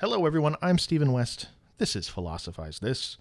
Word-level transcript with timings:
Hello, 0.00 0.24
everyone. 0.24 0.56
I'm 0.62 0.78
Stephen 0.78 1.12
West. 1.12 1.48
This 1.76 1.94
is 1.94 2.08
Philosophize 2.08 2.78
This. 2.78 3.18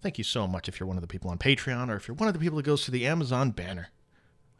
Thank 0.00 0.16
you 0.16 0.22
so 0.22 0.46
much 0.46 0.68
if 0.68 0.78
you're 0.78 0.86
one 0.86 0.96
of 0.96 1.00
the 1.00 1.08
people 1.08 1.28
on 1.28 1.38
Patreon 1.38 1.88
or 1.88 1.96
if 1.96 2.06
you're 2.06 2.14
one 2.14 2.28
of 2.28 2.34
the 2.34 2.38
people 2.38 2.56
that 2.58 2.64
goes 2.64 2.84
to 2.84 2.92
the 2.92 3.04
Amazon 3.04 3.50
banner. 3.50 3.88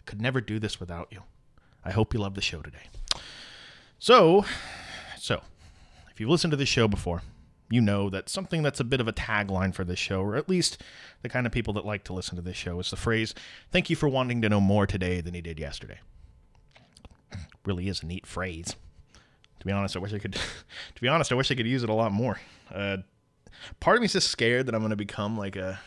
I 0.00 0.02
could 0.04 0.20
never 0.20 0.40
do 0.40 0.58
this 0.58 0.80
without 0.80 1.06
you. 1.12 1.22
I 1.84 1.92
hope 1.92 2.12
you 2.12 2.18
love 2.18 2.34
the 2.34 2.40
show 2.40 2.60
today. 2.60 2.88
So, 4.00 4.44
so, 5.16 5.42
if 6.10 6.18
you've 6.18 6.28
listened 6.28 6.50
to 6.50 6.56
this 6.56 6.68
show 6.68 6.88
before, 6.88 7.22
you 7.71 7.80
know 7.80 8.10
that 8.10 8.28
something 8.28 8.64
that's 8.64 8.80
a 8.80 8.84
bit 8.84 9.00
of 9.00 9.06
a 9.06 9.12
tagline 9.12 9.72
for 9.72 9.84
this 9.84 10.00
show, 10.00 10.22
or 10.22 10.34
at 10.34 10.48
least 10.48 10.82
the 11.22 11.28
kind 11.28 11.46
of 11.46 11.52
people 11.52 11.74
that 11.74 11.87
like 11.87 12.02
to 12.02 12.12
listen 12.12 12.34
to 12.34 12.42
this 12.42 12.56
show, 12.56 12.80
is 12.80 12.90
the 12.90 12.96
phrase, 12.96 13.32
Thank 13.71 13.88
you 13.88 13.94
for 13.94 14.08
wanting 14.08 14.42
to 14.42 14.48
know 14.48 14.60
more 14.60 14.88
today 14.88 15.21
than 15.21 15.34
you 15.34 15.42
did 15.42 15.60
yesterday. 15.60 16.00
really 17.64 17.87
is 17.87 18.02
a 18.02 18.06
neat 18.06 18.27
phrase. 18.27 18.74
To 19.61 19.66
be 19.66 19.73
honest, 19.73 19.97
I 19.97 20.01
wish 20.01 20.12
I 20.12 20.19
could. 20.19 20.33
to 20.95 21.01
be 21.01 21.09
honest, 21.09 21.33
I 21.33 21.34
wish 21.34 21.51
I 21.51 21.55
could 21.55 21.66
use 21.66 21.83
it 21.83 21.88
a 21.88 21.95
lot 21.95 22.12
more. 22.12 22.41
Uh, 22.73 22.98
part 23.78 23.96
of 23.96 24.01
me 24.01 24.06
is 24.06 24.12
just 24.12 24.28
scared 24.28 24.66
that 24.66 24.74
I'm 24.74 24.80
going 24.80 24.91
to 24.91 24.96
become 24.96 25.38
like 25.38 25.56
a, 25.56 25.78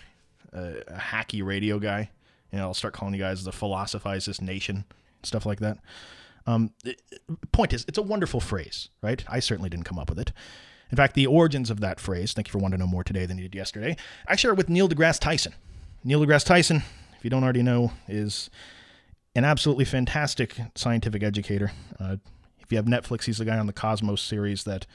a, 0.54 0.76
a 0.88 0.98
hacky 0.98 1.44
radio 1.44 1.80
guy. 1.80 2.10
Know, 2.52 2.68
I'll 2.68 2.74
start 2.76 2.94
calling 2.94 3.16
you 3.16 3.20
guys 3.20 3.44
the 3.44 3.52
philosophize 3.52 4.26
this 4.26 4.40
nation, 4.40 4.86
stuff 5.24 5.44
like 5.46 5.60
that. 5.60 5.80
Um, 6.46 6.72
point 7.52 7.74
is, 7.74 7.84
it's 7.88 7.98
a 7.98 8.04
wonderful 8.04 8.40
phrase, 8.40 8.90
right? 9.02 9.24
I 9.28 9.40
certainly 9.40 9.70
didn't 9.70 9.86
come 9.86 9.98
up 9.98 10.10
with 10.10 10.20
it. 10.20 10.32
In 10.92 10.98
fact, 10.98 11.16
the 11.16 11.26
origins 11.26 11.72
of 11.72 11.80
that 11.80 12.00
phrase, 12.00 12.34
thank 12.34 12.48
you 12.48 12.52
for 12.52 12.60
wanting 12.60 12.78
to 12.78 12.86
know 12.86 12.92
more 12.92 13.04
today 13.04 13.26
than 13.26 13.38
you 13.38 13.44
did 13.44 13.56
yesterday, 13.56 13.98
I 14.28 14.36
share 14.36 14.52
it 14.52 14.58
with 14.58 14.70
Neil 14.70 14.88
deGrasse 14.88 15.20
Tyson. 15.20 15.56
Neil 16.04 16.24
deGrasse 16.24 16.46
Tyson, 16.46 16.84
if 17.18 17.24
you 17.24 17.32
don't 17.32 17.44
already 17.44 17.64
know, 17.64 17.92
is 18.08 18.52
an 19.36 19.46
absolutely 19.46 19.86
fantastic 19.86 20.56
scientific 20.76 21.24
educator. 21.24 21.72
Uh, 22.00 22.18
you 22.74 22.78
have 22.78 22.86
Netflix, 22.86 23.24
he's 23.24 23.38
the 23.38 23.46
guy 23.46 23.58
on 23.58 23.68
the 23.68 23.74
Cosmos 23.74 24.22
series 24.22 24.64
that 24.66 24.86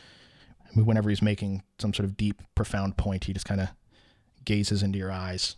whenever 0.74 1.08
he's 1.08 1.22
making 1.22 1.62
some 1.78 1.94
sort 1.94 2.04
of 2.04 2.16
deep, 2.16 2.42
profound 2.54 2.96
point, 2.96 3.24
he 3.24 3.32
just 3.32 3.46
kind 3.46 3.60
of 3.60 3.68
gazes 4.44 4.82
into 4.82 4.98
your 4.98 5.10
eyes, 5.10 5.56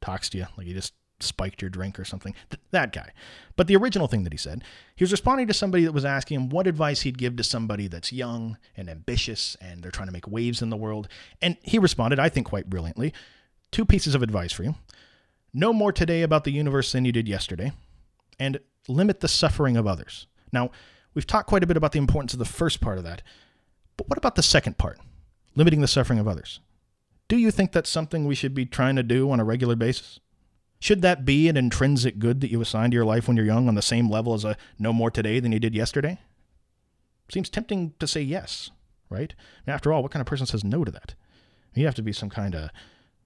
talks 0.00 0.28
to 0.30 0.38
you 0.38 0.46
like 0.56 0.66
he 0.66 0.72
just 0.72 0.94
spiked 1.20 1.60
your 1.60 1.68
drink 1.70 1.98
or 1.98 2.04
something. 2.04 2.34
Th- 2.50 2.60
that 2.70 2.92
guy. 2.92 3.10
But 3.56 3.66
the 3.66 3.76
original 3.76 4.06
thing 4.06 4.22
that 4.24 4.32
he 4.32 4.38
said, 4.38 4.62
he 4.94 5.02
was 5.02 5.10
responding 5.10 5.48
to 5.48 5.54
somebody 5.54 5.84
that 5.84 5.92
was 5.92 6.04
asking 6.04 6.36
him 6.36 6.48
what 6.48 6.66
advice 6.66 7.02
he'd 7.02 7.18
give 7.18 7.36
to 7.36 7.44
somebody 7.44 7.88
that's 7.88 8.12
young 8.12 8.56
and 8.76 8.88
ambitious 8.88 9.56
and 9.60 9.82
they're 9.82 9.90
trying 9.90 10.08
to 10.08 10.12
make 10.12 10.28
waves 10.28 10.62
in 10.62 10.70
the 10.70 10.76
world. 10.76 11.08
And 11.42 11.56
he 11.62 11.78
responded, 11.78 12.18
I 12.18 12.28
think 12.28 12.46
quite 12.46 12.70
brilliantly, 12.70 13.12
two 13.72 13.84
pieces 13.84 14.14
of 14.14 14.22
advice 14.22 14.52
for 14.52 14.62
you. 14.62 14.76
Know 15.52 15.72
more 15.72 15.92
today 15.92 16.22
about 16.22 16.44
the 16.44 16.52
universe 16.52 16.92
than 16.92 17.04
you 17.04 17.12
did 17.12 17.26
yesterday, 17.26 17.72
and 18.38 18.60
limit 18.86 19.20
the 19.20 19.28
suffering 19.28 19.76
of 19.76 19.86
others. 19.86 20.26
Now, 20.52 20.70
we've 21.18 21.26
talked 21.26 21.48
quite 21.48 21.64
a 21.64 21.66
bit 21.66 21.76
about 21.76 21.90
the 21.90 21.98
importance 21.98 22.32
of 22.32 22.38
the 22.38 22.44
first 22.44 22.80
part 22.80 22.96
of 22.96 23.02
that, 23.02 23.22
but 23.96 24.08
what 24.08 24.18
about 24.18 24.36
the 24.36 24.42
second 24.42 24.78
part, 24.78 25.00
limiting 25.56 25.80
the 25.80 25.88
suffering 25.88 26.20
of 26.20 26.28
others? 26.28 26.60
Do 27.26 27.36
you 27.36 27.50
think 27.50 27.72
that's 27.72 27.90
something 27.90 28.24
we 28.24 28.36
should 28.36 28.54
be 28.54 28.64
trying 28.64 28.94
to 28.94 29.02
do 29.02 29.28
on 29.32 29.40
a 29.40 29.44
regular 29.44 29.74
basis? 29.74 30.20
Should 30.78 31.02
that 31.02 31.24
be 31.24 31.48
an 31.48 31.56
intrinsic 31.56 32.20
good 32.20 32.40
that 32.40 32.52
you 32.52 32.60
assign 32.60 32.92
to 32.92 32.94
your 32.94 33.04
life 33.04 33.26
when 33.26 33.36
you're 33.36 33.44
young 33.44 33.66
on 33.66 33.74
the 33.74 33.82
same 33.82 34.08
level 34.08 34.32
as 34.32 34.44
a 34.44 34.56
no 34.78 34.92
more 34.92 35.10
today 35.10 35.40
than 35.40 35.50
you 35.50 35.58
did 35.58 35.74
yesterday? 35.74 36.20
Seems 37.32 37.50
tempting 37.50 37.94
to 37.98 38.06
say 38.06 38.20
yes, 38.22 38.70
right? 39.10 39.34
after 39.66 39.92
all, 39.92 40.04
what 40.04 40.12
kind 40.12 40.20
of 40.20 40.26
person 40.28 40.46
says 40.46 40.62
know 40.62 40.84
to 40.84 40.92
that? 40.92 41.14
You 41.74 41.84
have 41.86 41.96
to 41.96 42.02
be 42.02 42.12
some 42.12 42.30
kind 42.30 42.54
of 42.54 42.70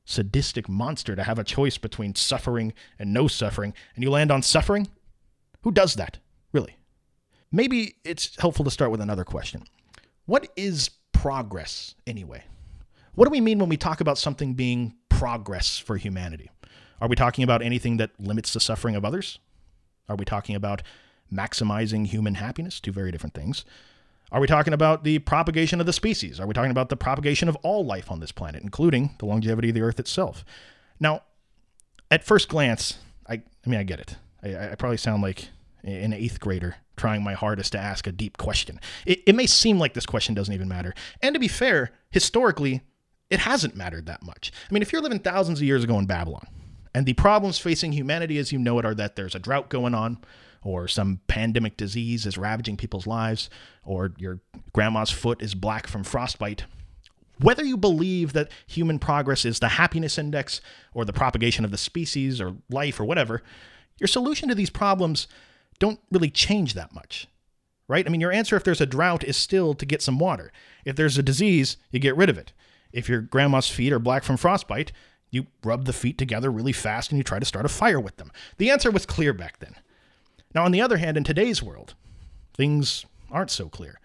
sadistic 0.06 0.66
monster 0.66 1.14
to 1.14 1.24
have 1.24 1.38
a 1.38 1.44
choice 1.44 1.76
between 1.76 2.14
suffering 2.14 2.72
and 2.98 3.12
no 3.12 3.28
suffering, 3.28 3.74
and 3.94 4.02
you 4.02 4.08
land 4.08 4.30
on 4.30 4.40
suffering? 4.40 4.88
Who 5.60 5.72
does 5.72 5.96
that? 5.96 6.20
Maybe 7.52 7.96
it's 8.02 8.34
helpful 8.40 8.64
to 8.64 8.70
start 8.70 8.90
with 8.90 9.02
another 9.02 9.24
question. 9.24 9.64
What 10.24 10.48
is 10.56 10.90
progress, 11.12 11.94
anyway? 12.06 12.44
What 13.14 13.26
do 13.26 13.30
we 13.30 13.42
mean 13.42 13.58
when 13.58 13.68
we 13.68 13.76
talk 13.76 14.00
about 14.00 14.16
something 14.16 14.54
being 14.54 14.94
progress 15.10 15.78
for 15.78 15.98
humanity? 15.98 16.50
Are 17.00 17.08
we 17.08 17.14
talking 17.14 17.44
about 17.44 17.62
anything 17.62 17.98
that 17.98 18.10
limits 18.18 18.54
the 18.54 18.60
suffering 18.60 18.96
of 18.96 19.04
others? 19.04 19.38
Are 20.08 20.16
we 20.16 20.24
talking 20.24 20.56
about 20.56 20.82
maximizing 21.30 22.06
human 22.06 22.36
happiness? 22.36 22.80
Two 22.80 22.92
very 22.92 23.12
different 23.12 23.34
things. 23.34 23.66
Are 24.30 24.40
we 24.40 24.46
talking 24.46 24.72
about 24.72 25.04
the 25.04 25.18
propagation 25.18 25.78
of 25.78 25.84
the 25.84 25.92
species? 25.92 26.40
Are 26.40 26.46
we 26.46 26.54
talking 26.54 26.70
about 26.70 26.88
the 26.88 26.96
propagation 26.96 27.50
of 27.50 27.56
all 27.56 27.84
life 27.84 28.10
on 28.10 28.20
this 28.20 28.32
planet, 28.32 28.62
including 28.62 29.14
the 29.18 29.26
longevity 29.26 29.68
of 29.68 29.74
the 29.74 29.82
Earth 29.82 30.00
itself? 30.00 30.42
Now, 30.98 31.22
at 32.10 32.24
first 32.24 32.48
glance, 32.48 32.96
I, 33.28 33.34
I 33.34 33.68
mean, 33.68 33.78
I 33.78 33.82
get 33.82 34.00
it. 34.00 34.16
I, 34.42 34.70
I 34.70 34.74
probably 34.74 34.96
sound 34.96 35.22
like 35.22 35.48
an 35.84 36.12
eighth 36.12 36.40
grader 36.40 36.76
trying 36.96 37.22
my 37.22 37.32
hardest 37.32 37.72
to 37.72 37.78
ask 37.78 38.06
a 38.06 38.12
deep 38.12 38.36
question. 38.38 38.78
It, 39.06 39.22
it 39.26 39.34
may 39.34 39.46
seem 39.46 39.78
like 39.78 39.94
this 39.94 40.06
question 40.06 40.34
doesn't 40.34 40.54
even 40.54 40.68
matter. 40.68 40.94
And 41.20 41.34
to 41.34 41.40
be 41.40 41.48
fair, 41.48 41.90
historically, 42.10 42.82
it 43.30 43.40
hasn't 43.40 43.76
mattered 43.76 44.06
that 44.06 44.22
much. 44.22 44.52
I 44.70 44.72
mean, 44.72 44.82
if 44.82 44.92
you're 44.92 45.02
living 45.02 45.18
thousands 45.18 45.58
of 45.58 45.64
years 45.64 45.84
ago 45.84 45.98
in 45.98 46.06
Babylon, 46.06 46.46
and 46.94 47.06
the 47.06 47.14
problems 47.14 47.58
facing 47.58 47.92
humanity 47.92 48.38
as 48.38 48.52
you 48.52 48.58
know 48.58 48.78
it 48.78 48.84
are 48.84 48.94
that 48.94 49.16
there's 49.16 49.34
a 49.34 49.38
drought 49.38 49.70
going 49.70 49.94
on, 49.94 50.18
or 50.62 50.86
some 50.86 51.20
pandemic 51.26 51.76
disease 51.76 52.26
is 52.26 52.38
ravaging 52.38 52.76
people's 52.76 53.06
lives, 53.06 53.50
or 53.84 54.12
your 54.18 54.40
grandma's 54.72 55.10
foot 55.10 55.42
is 55.42 55.54
black 55.54 55.86
from 55.86 56.04
frostbite. 56.04 56.66
Whether 57.40 57.64
you 57.64 57.76
believe 57.76 58.34
that 58.34 58.50
human 58.66 58.98
progress 58.98 59.44
is 59.44 59.58
the 59.58 59.70
happiness 59.70 60.18
index, 60.18 60.60
or 60.94 61.04
the 61.04 61.12
propagation 61.12 61.64
of 61.64 61.70
the 61.70 61.78
species, 61.78 62.40
or 62.40 62.56
life, 62.70 63.00
or 63.00 63.04
whatever, 63.04 63.42
your 63.98 64.06
solution 64.06 64.48
to 64.50 64.54
these 64.54 64.70
problems 64.70 65.26
don't 65.82 65.98
really 66.12 66.30
change 66.30 66.74
that 66.74 66.94
much. 66.94 67.26
Right? 67.88 68.06
I 68.06 68.08
mean, 68.08 68.20
your 68.20 68.30
answer 68.30 68.54
if 68.54 68.62
there's 68.62 68.80
a 68.80 68.86
drought 68.86 69.24
is 69.24 69.36
still 69.36 69.74
to 69.74 69.84
get 69.84 70.00
some 70.00 70.20
water. 70.20 70.52
If 70.84 70.94
there's 70.94 71.18
a 71.18 71.24
disease, 71.24 71.76
you 71.90 71.98
get 71.98 72.16
rid 72.16 72.30
of 72.30 72.38
it. 72.38 72.52
If 72.92 73.08
your 73.08 73.20
grandma's 73.20 73.68
feet 73.68 73.92
are 73.92 73.98
black 73.98 74.22
from 74.22 74.36
frostbite, 74.36 74.92
you 75.32 75.48
rub 75.64 75.86
the 75.86 75.92
feet 75.92 76.18
together 76.18 76.52
really 76.52 76.72
fast 76.72 77.10
and 77.10 77.18
you 77.18 77.24
try 77.24 77.40
to 77.40 77.44
start 77.44 77.64
a 77.64 77.68
fire 77.68 77.98
with 77.98 78.16
them. 78.18 78.30
The 78.58 78.70
answer 78.70 78.92
was 78.92 79.04
clear 79.04 79.32
back 79.32 79.58
then. 79.58 79.74
Now, 80.54 80.64
on 80.64 80.70
the 80.70 80.80
other 80.80 80.98
hand, 80.98 81.16
in 81.16 81.24
today's 81.24 81.64
world, 81.64 81.94
things 82.54 83.04
aren't 83.28 83.50
so 83.50 83.68
clear. 83.68 83.98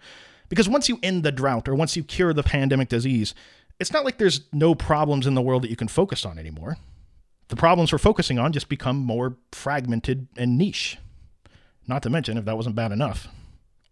Because 0.48 0.68
once 0.68 0.88
you 0.88 0.98
end 1.00 1.22
the 1.22 1.30
drought 1.30 1.68
or 1.68 1.76
once 1.76 1.96
you 1.96 2.02
cure 2.02 2.34
the 2.34 2.42
pandemic 2.42 2.88
disease, 2.88 3.36
it's 3.78 3.92
not 3.92 4.04
like 4.04 4.18
there's 4.18 4.40
no 4.52 4.74
problems 4.74 5.28
in 5.28 5.34
the 5.34 5.42
world 5.42 5.62
that 5.62 5.70
you 5.70 5.76
can 5.76 5.86
focus 5.86 6.26
on 6.26 6.40
anymore. 6.40 6.76
The 7.48 7.56
problems 7.56 7.92
we're 7.92 7.98
focusing 7.98 8.40
on 8.40 8.52
just 8.52 8.68
become 8.68 8.96
more 8.96 9.36
fragmented 9.52 10.26
and 10.36 10.58
niche. 10.58 10.98
Not 11.88 12.02
to 12.04 12.10
mention, 12.10 12.36
if 12.36 12.44
that 12.44 12.56
wasn't 12.56 12.76
bad 12.76 12.92
enough, 12.92 13.28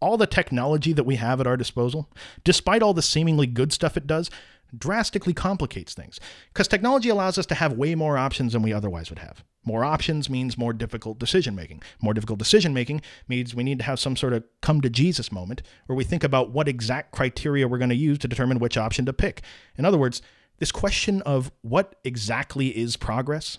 all 0.00 0.18
the 0.18 0.26
technology 0.26 0.92
that 0.92 1.04
we 1.04 1.16
have 1.16 1.40
at 1.40 1.46
our 1.46 1.56
disposal, 1.56 2.08
despite 2.44 2.82
all 2.82 2.94
the 2.94 3.02
seemingly 3.02 3.46
good 3.46 3.72
stuff 3.72 3.96
it 3.96 4.06
does, 4.06 4.30
drastically 4.76 5.32
complicates 5.32 5.94
things 5.94 6.20
because 6.52 6.68
technology 6.68 7.08
allows 7.08 7.38
us 7.38 7.46
to 7.46 7.54
have 7.54 7.72
way 7.72 7.94
more 7.94 8.18
options 8.18 8.52
than 8.52 8.62
we 8.62 8.72
otherwise 8.72 9.10
would 9.10 9.20
have. 9.20 9.42
More 9.64 9.84
options 9.84 10.28
means 10.28 10.58
more 10.58 10.72
difficult 10.72 11.18
decision 11.18 11.54
making. 11.54 11.82
More 12.00 12.14
difficult 12.14 12.38
decision 12.38 12.74
making 12.74 13.00
means 13.26 13.54
we 13.54 13.64
need 13.64 13.78
to 13.78 13.84
have 13.84 13.98
some 13.98 14.16
sort 14.16 14.32
of 14.32 14.44
come 14.60 14.80
to 14.80 14.90
Jesus 14.90 15.32
moment 15.32 15.62
where 15.86 15.96
we 15.96 16.04
think 16.04 16.22
about 16.22 16.50
what 16.50 16.68
exact 16.68 17.12
criteria 17.12 17.66
we're 17.66 17.78
going 17.78 17.90
to 17.90 17.96
use 17.96 18.18
to 18.18 18.28
determine 18.28 18.58
which 18.58 18.76
option 18.76 19.06
to 19.06 19.12
pick. 19.12 19.42
In 19.76 19.84
other 19.84 19.98
words, 19.98 20.20
this 20.58 20.72
question 20.72 21.22
of 21.22 21.50
what 21.62 21.96
exactly 22.04 22.68
is 22.68 22.96
progress 22.96 23.58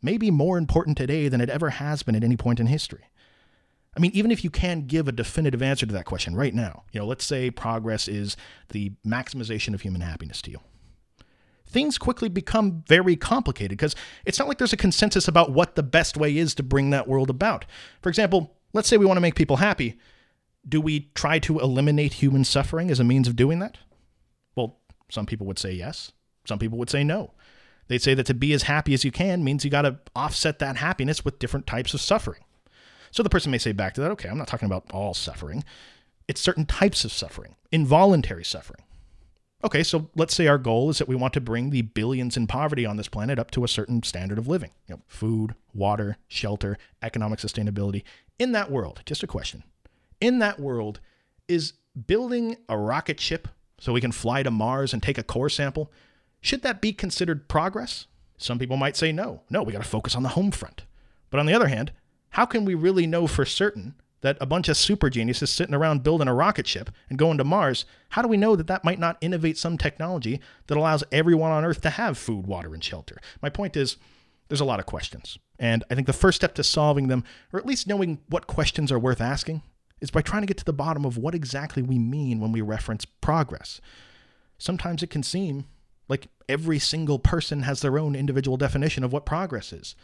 may 0.00 0.16
be 0.16 0.30
more 0.30 0.58
important 0.58 0.96
today 0.96 1.28
than 1.28 1.40
it 1.40 1.50
ever 1.50 1.70
has 1.70 2.02
been 2.02 2.16
at 2.16 2.24
any 2.24 2.36
point 2.36 2.60
in 2.60 2.66
history. 2.66 3.04
I 3.96 4.00
mean, 4.00 4.12
even 4.14 4.30
if 4.30 4.42
you 4.42 4.50
can 4.50 4.86
give 4.86 5.06
a 5.06 5.12
definitive 5.12 5.62
answer 5.62 5.84
to 5.84 5.92
that 5.92 6.06
question 6.06 6.34
right 6.34 6.54
now, 6.54 6.84
you 6.92 7.00
know, 7.00 7.06
let's 7.06 7.24
say 7.24 7.50
progress 7.50 8.08
is 8.08 8.36
the 8.70 8.92
maximization 9.06 9.74
of 9.74 9.82
human 9.82 10.00
happiness 10.00 10.40
to 10.42 10.50
you. 10.50 10.60
Things 11.66 11.98
quickly 11.98 12.28
become 12.28 12.84
very 12.86 13.16
complicated 13.16 13.76
because 13.78 13.94
it's 14.24 14.38
not 14.38 14.48
like 14.48 14.58
there's 14.58 14.72
a 14.72 14.78
consensus 14.78 15.28
about 15.28 15.52
what 15.52 15.74
the 15.74 15.82
best 15.82 16.16
way 16.16 16.36
is 16.36 16.54
to 16.54 16.62
bring 16.62 16.90
that 16.90 17.08
world 17.08 17.30
about. 17.30 17.64
For 18.02 18.08
example, 18.08 18.56
let's 18.72 18.88
say 18.88 18.96
we 18.96 19.06
want 19.06 19.16
to 19.16 19.22
make 19.22 19.34
people 19.34 19.56
happy. 19.56 19.98
Do 20.66 20.80
we 20.80 21.10
try 21.14 21.38
to 21.40 21.58
eliminate 21.58 22.14
human 22.14 22.44
suffering 22.44 22.90
as 22.90 23.00
a 23.00 23.04
means 23.04 23.26
of 23.26 23.36
doing 23.36 23.58
that? 23.58 23.78
Well, 24.54 24.78
some 25.10 25.26
people 25.26 25.46
would 25.46 25.58
say 25.58 25.72
yes. 25.72 26.12
Some 26.46 26.58
people 26.58 26.78
would 26.78 26.90
say 26.90 27.04
no. 27.04 27.32
They'd 27.88 28.02
say 28.02 28.14
that 28.14 28.26
to 28.26 28.34
be 28.34 28.52
as 28.52 28.64
happy 28.64 28.94
as 28.94 29.04
you 29.04 29.10
can 29.10 29.44
means 29.44 29.64
you 29.64 29.70
got 29.70 29.82
to 29.82 29.98
offset 30.14 30.58
that 30.60 30.76
happiness 30.76 31.24
with 31.24 31.38
different 31.38 31.66
types 31.66 31.94
of 31.94 32.00
suffering. 32.00 32.42
So 33.12 33.22
the 33.22 33.30
person 33.30 33.52
may 33.52 33.58
say 33.58 33.72
back 33.72 33.94
to 33.94 34.00
that, 34.00 34.10
okay, 34.12 34.28
I'm 34.28 34.38
not 34.38 34.48
talking 34.48 34.66
about 34.66 34.90
all 34.90 35.14
suffering. 35.14 35.62
It's 36.26 36.40
certain 36.40 36.66
types 36.66 37.04
of 37.04 37.12
suffering, 37.12 37.54
involuntary 37.70 38.44
suffering. 38.44 38.82
Okay, 39.64 39.84
so 39.84 40.10
let's 40.16 40.34
say 40.34 40.48
our 40.48 40.58
goal 40.58 40.90
is 40.90 40.98
that 40.98 41.06
we 41.06 41.14
want 41.14 41.34
to 41.34 41.40
bring 41.40 41.70
the 41.70 41.82
billions 41.82 42.36
in 42.36 42.48
poverty 42.48 42.84
on 42.84 42.96
this 42.96 43.08
planet 43.08 43.38
up 43.38 43.52
to 43.52 43.62
a 43.62 43.68
certain 43.68 44.02
standard 44.02 44.38
of 44.38 44.48
living. 44.48 44.70
You 44.88 44.96
know, 44.96 45.02
food, 45.06 45.54
water, 45.72 46.16
shelter, 46.26 46.78
economic 47.00 47.38
sustainability. 47.38 48.02
In 48.40 48.50
that 48.52 48.72
world, 48.72 49.02
just 49.06 49.22
a 49.22 49.28
question. 49.28 49.62
In 50.20 50.40
that 50.40 50.58
world, 50.58 50.98
is 51.46 51.74
building 52.06 52.56
a 52.68 52.76
rocket 52.76 53.20
ship 53.20 53.46
so 53.78 53.92
we 53.92 54.00
can 54.00 54.12
fly 54.12 54.42
to 54.42 54.50
Mars 54.50 54.92
and 54.92 55.02
take 55.02 55.18
a 55.18 55.22
core 55.22 55.50
sample, 55.50 55.92
should 56.40 56.62
that 56.62 56.80
be 56.80 56.92
considered 56.92 57.48
progress? 57.48 58.06
Some 58.38 58.58
people 58.58 58.76
might 58.76 58.96
say 58.96 59.12
no. 59.12 59.42
No, 59.50 59.62
we 59.62 59.72
got 59.72 59.82
to 59.82 59.88
focus 59.88 60.16
on 60.16 60.22
the 60.22 60.30
home 60.30 60.50
front. 60.50 60.84
But 61.30 61.40
on 61.40 61.46
the 61.46 61.54
other 61.54 61.68
hand, 61.68 61.92
how 62.32 62.46
can 62.46 62.64
we 62.64 62.74
really 62.74 63.06
know 63.06 63.26
for 63.26 63.44
certain 63.44 63.94
that 64.22 64.36
a 64.40 64.46
bunch 64.46 64.68
of 64.68 64.76
super 64.76 65.10
geniuses 65.10 65.50
sitting 65.50 65.74
around 65.74 66.02
building 66.02 66.28
a 66.28 66.34
rocket 66.34 66.66
ship 66.66 66.90
and 67.08 67.18
going 67.18 67.38
to 67.38 67.44
Mars, 67.44 67.84
how 68.10 68.22
do 68.22 68.28
we 68.28 68.36
know 68.36 68.56
that 68.56 68.68
that 68.68 68.84
might 68.84 68.98
not 68.98 69.18
innovate 69.20 69.58
some 69.58 69.76
technology 69.76 70.40
that 70.66 70.78
allows 70.78 71.04
everyone 71.12 71.50
on 71.50 71.64
Earth 71.64 71.80
to 71.82 71.90
have 71.90 72.16
food, 72.16 72.46
water, 72.46 72.72
and 72.72 72.82
shelter? 72.82 73.18
My 73.42 73.50
point 73.50 73.76
is, 73.76 73.96
there's 74.48 74.60
a 74.60 74.66
lot 74.66 74.80
of 74.80 74.86
questions. 74.86 75.38
And 75.58 75.84
I 75.90 75.94
think 75.94 76.06
the 76.06 76.12
first 76.12 76.36
step 76.36 76.54
to 76.54 76.64
solving 76.64 77.08
them, 77.08 77.24
or 77.52 77.58
at 77.58 77.66
least 77.66 77.86
knowing 77.86 78.18
what 78.28 78.46
questions 78.46 78.92
are 78.92 78.98
worth 78.98 79.20
asking, 79.20 79.62
is 80.00 80.10
by 80.10 80.22
trying 80.22 80.42
to 80.42 80.46
get 80.46 80.58
to 80.58 80.64
the 80.64 80.72
bottom 80.72 81.04
of 81.04 81.16
what 81.16 81.34
exactly 81.34 81.82
we 81.82 81.98
mean 81.98 82.40
when 82.40 82.52
we 82.52 82.60
reference 82.60 83.04
progress. 83.04 83.80
Sometimes 84.58 85.02
it 85.02 85.10
can 85.10 85.22
seem 85.22 85.66
like 86.08 86.28
every 86.48 86.78
single 86.78 87.18
person 87.18 87.62
has 87.62 87.80
their 87.80 87.98
own 87.98 88.14
individual 88.14 88.56
definition 88.56 89.04
of 89.04 89.12
what 89.12 89.26
progress 89.26 89.72
is. 89.72 89.94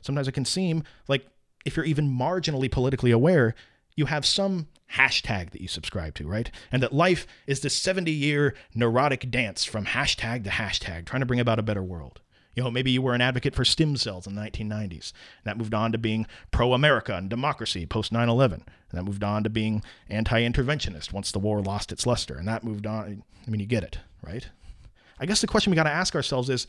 Sometimes 0.00 0.28
it 0.28 0.32
can 0.32 0.44
seem 0.44 0.82
like 1.08 1.26
if 1.64 1.76
you're 1.76 1.86
even 1.86 2.10
marginally 2.10 2.70
politically 2.70 3.10
aware, 3.10 3.54
you 3.96 4.06
have 4.06 4.24
some 4.24 4.68
hashtag 4.94 5.50
that 5.50 5.60
you 5.60 5.68
subscribe 5.68 6.14
to, 6.14 6.26
right? 6.26 6.50
And 6.72 6.82
that 6.82 6.92
life 6.92 7.26
is 7.46 7.60
this 7.60 7.74
70 7.74 8.10
year 8.10 8.54
neurotic 8.74 9.30
dance 9.30 9.64
from 9.64 9.86
hashtag 9.86 10.44
to 10.44 10.50
hashtag, 10.50 11.06
trying 11.06 11.20
to 11.20 11.26
bring 11.26 11.40
about 11.40 11.58
a 11.58 11.62
better 11.62 11.82
world. 11.82 12.20
You 12.54 12.64
know, 12.64 12.70
maybe 12.70 12.90
you 12.90 13.00
were 13.00 13.14
an 13.14 13.20
advocate 13.20 13.54
for 13.54 13.64
stem 13.64 13.96
cells 13.96 14.26
in 14.26 14.34
the 14.34 14.42
1990s. 14.42 15.12
And 15.12 15.44
That 15.44 15.56
moved 15.56 15.74
on 15.74 15.92
to 15.92 15.98
being 15.98 16.26
pro 16.50 16.72
America 16.72 17.14
and 17.14 17.30
democracy 17.30 17.86
post 17.86 18.10
9 18.10 18.28
11. 18.28 18.64
And 18.90 18.98
that 18.98 19.04
moved 19.04 19.22
on 19.22 19.44
to 19.44 19.50
being 19.50 19.82
anti 20.08 20.42
interventionist 20.42 21.12
once 21.12 21.30
the 21.30 21.38
war 21.38 21.62
lost 21.62 21.92
its 21.92 22.06
luster. 22.06 22.36
And 22.36 22.48
that 22.48 22.64
moved 22.64 22.86
on. 22.86 23.22
I 23.46 23.50
mean, 23.50 23.60
you 23.60 23.66
get 23.66 23.84
it, 23.84 23.98
right? 24.22 24.48
I 25.20 25.26
guess 25.26 25.40
the 25.40 25.46
question 25.46 25.70
we 25.70 25.76
got 25.76 25.84
to 25.84 25.90
ask 25.90 26.14
ourselves 26.14 26.50
is 26.50 26.66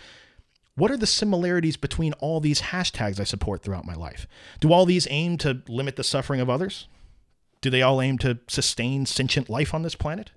what 0.76 0.92
are 0.92 0.98
the 0.98 1.08
similarities 1.08 1.78
between 1.78 2.14
all 2.14 2.40
these 2.40 2.62
hashtags 2.62 3.20
I 3.20 3.26
support 3.26 3.62
throughout 3.62 3.86
my 3.86 3.94
life? 3.94 4.28
Do 4.60 4.72
all 4.72 4.86
these 4.86 5.08
aim 5.10 5.38
to 5.40 5.62
limit 5.68 5.96
the 5.96 6.04
suffering 6.04 6.40
of 6.40 6.50
others? 6.50 6.88
Do 7.60 7.70
they 7.70 7.82
all 7.82 8.02
aim 8.02 8.18
to 8.20 8.40
sustain 8.48 9.06
sentient 9.06 9.50
life 9.50 9.74
on 9.74 9.84
this 9.84 9.96
planet? 9.96 10.32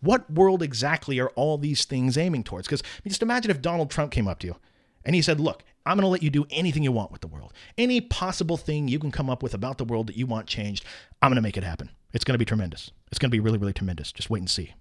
What 0.00 0.30
world 0.30 0.62
exactly 0.62 1.18
are 1.18 1.30
all 1.30 1.58
these 1.58 1.84
things 1.84 2.18
aiming 2.18 2.44
towards? 2.44 2.66
Because 2.66 2.82
just 3.06 3.22
imagine 3.22 3.50
if 3.50 3.62
Donald 3.62 3.90
Trump 3.90 4.12
came 4.12 4.28
up 4.28 4.38
to 4.40 4.46
you 4.48 4.56
and 5.04 5.14
he 5.14 5.22
said, 5.22 5.40
Look, 5.40 5.64
I'm 5.86 5.96
going 5.96 6.02
to 6.02 6.08
let 6.08 6.22
you 6.22 6.30
do 6.30 6.46
anything 6.50 6.82
you 6.82 6.92
want 6.92 7.10
with 7.10 7.22
the 7.22 7.26
world. 7.28 7.52
Any 7.78 8.00
possible 8.00 8.56
thing 8.56 8.88
you 8.88 8.98
can 8.98 9.10
come 9.10 9.30
up 9.30 9.42
with 9.42 9.54
about 9.54 9.78
the 9.78 9.84
world 9.84 10.06
that 10.08 10.16
you 10.16 10.26
want 10.26 10.46
changed, 10.46 10.84
I'm 11.22 11.30
going 11.30 11.36
to 11.36 11.42
make 11.42 11.56
it 11.56 11.64
happen. 11.64 11.90
It's 12.12 12.24
going 12.24 12.34
to 12.34 12.38
be 12.38 12.44
tremendous. 12.44 12.90
It's 13.10 13.18
going 13.18 13.30
to 13.30 13.34
be 13.34 13.40
really, 13.40 13.58
really 13.58 13.72
tremendous. 13.72 14.12
Just 14.12 14.28
wait 14.28 14.40
and 14.40 14.50
see. 14.50 14.74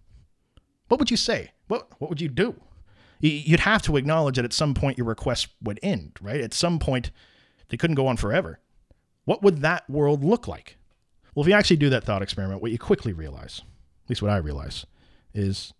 What 0.90 1.00
would 1.00 1.12
you 1.12 1.18
say? 1.18 1.52
What, 1.68 1.90
what 2.00 2.10
would 2.10 2.22
you 2.22 2.30
do? 2.30 2.60
You'd 3.19 3.62
have 3.62 3.81
to 3.84 3.98
acknowledge 3.98 4.36
that 4.36 4.46
at 4.46 4.54
some 4.54 4.74
point 4.74 4.98
your 4.98 5.08
request 5.08 5.48
would 5.62 5.80
end, 5.81 6.18
right? 6.22 6.42
At 6.42 6.54
some 6.54 6.80
point, 6.80 7.12
they 7.69 7.78
couldn't 7.78 7.96
go 7.96 8.08
on 8.08 8.18
forever. 8.18 8.60
What 9.25 9.42
would 9.44 9.62
that 9.62 9.90
world 9.90 10.24
look 10.24 10.48
like? 10.48 10.78
Well, 11.34 11.44
if 11.44 11.50
you 11.50 11.56
actually 11.56 11.78
do 11.78 11.90
that 11.90 12.04
thought 12.04 12.22
experiment, 12.22 12.62
what 12.62 12.72
you 12.72 12.80
quickly 12.80 13.14
realize, 13.14 13.62
at 14.06 14.10
least 14.10 14.22
what 14.22 14.31
I 14.31 14.38
realize, 14.38 14.86
is 15.34 15.74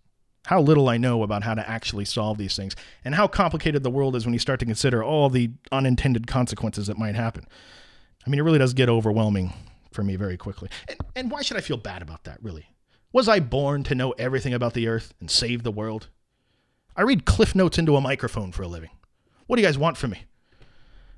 how 0.46 0.60
little 0.60 0.88
I 0.88 0.96
know 0.96 1.22
about 1.22 1.42
how 1.42 1.54
to 1.54 1.68
actually 1.68 2.04
solve 2.04 2.38
these 2.38 2.56
things 2.56 2.74
and 3.04 3.14
how 3.14 3.26
complicated 3.26 3.82
the 3.82 3.90
world 3.90 4.16
is 4.16 4.24
when 4.24 4.32
you 4.32 4.38
start 4.38 4.60
to 4.60 4.66
consider 4.66 5.02
all 5.02 5.28
the 5.28 5.50
unintended 5.72 6.26
consequences 6.26 6.86
that 6.86 6.98
might 6.98 7.14
happen. 7.14 7.46
I 8.26 8.30
mean, 8.30 8.38
it 8.38 8.42
really 8.42 8.58
does 8.58 8.74
get 8.74 8.88
overwhelming 8.88 9.52
for 9.92 10.02
me 10.02 10.16
very 10.16 10.36
quickly. 10.36 10.68
And, 10.88 10.98
and 11.16 11.30
why 11.30 11.42
should 11.42 11.56
I 11.56 11.60
feel 11.60 11.76
bad 11.76 12.02
about 12.02 12.24
that, 12.24 12.38
really? 12.42 12.66
Was 13.12 13.28
I 13.28 13.40
born 13.40 13.84
to 13.84 13.94
know 13.94 14.12
everything 14.12 14.54
about 14.54 14.74
the 14.74 14.86
earth 14.88 15.14
and 15.20 15.30
save 15.30 15.62
the 15.62 15.72
world? 15.72 16.08
I 16.98 17.02
read 17.02 17.24
cliff 17.24 17.54
notes 17.54 17.78
into 17.78 17.94
a 17.94 18.00
microphone 18.00 18.50
for 18.50 18.64
a 18.64 18.68
living. 18.68 18.90
What 19.46 19.54
do 19.54 19.62
you 19.62 19.68
guys 19.68 19.78
want 19.78 19.96
from 19.96 20.10
me? 20.10 20.24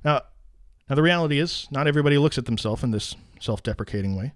Now, 0.04 0.20
now 0.90 0.94
the 0.94 1.02
reality 1.02 1.38
is, 1.38 1.68
not 1.70 1.86
everybody 1.86 2.18
looks 2.18 2.36
at 2.36 2.44
themselves 2.44 2.82
in 2.84 2.90
this 2.90 3.16
self-deprecating 3.40 4.14
way. 4.14 4.34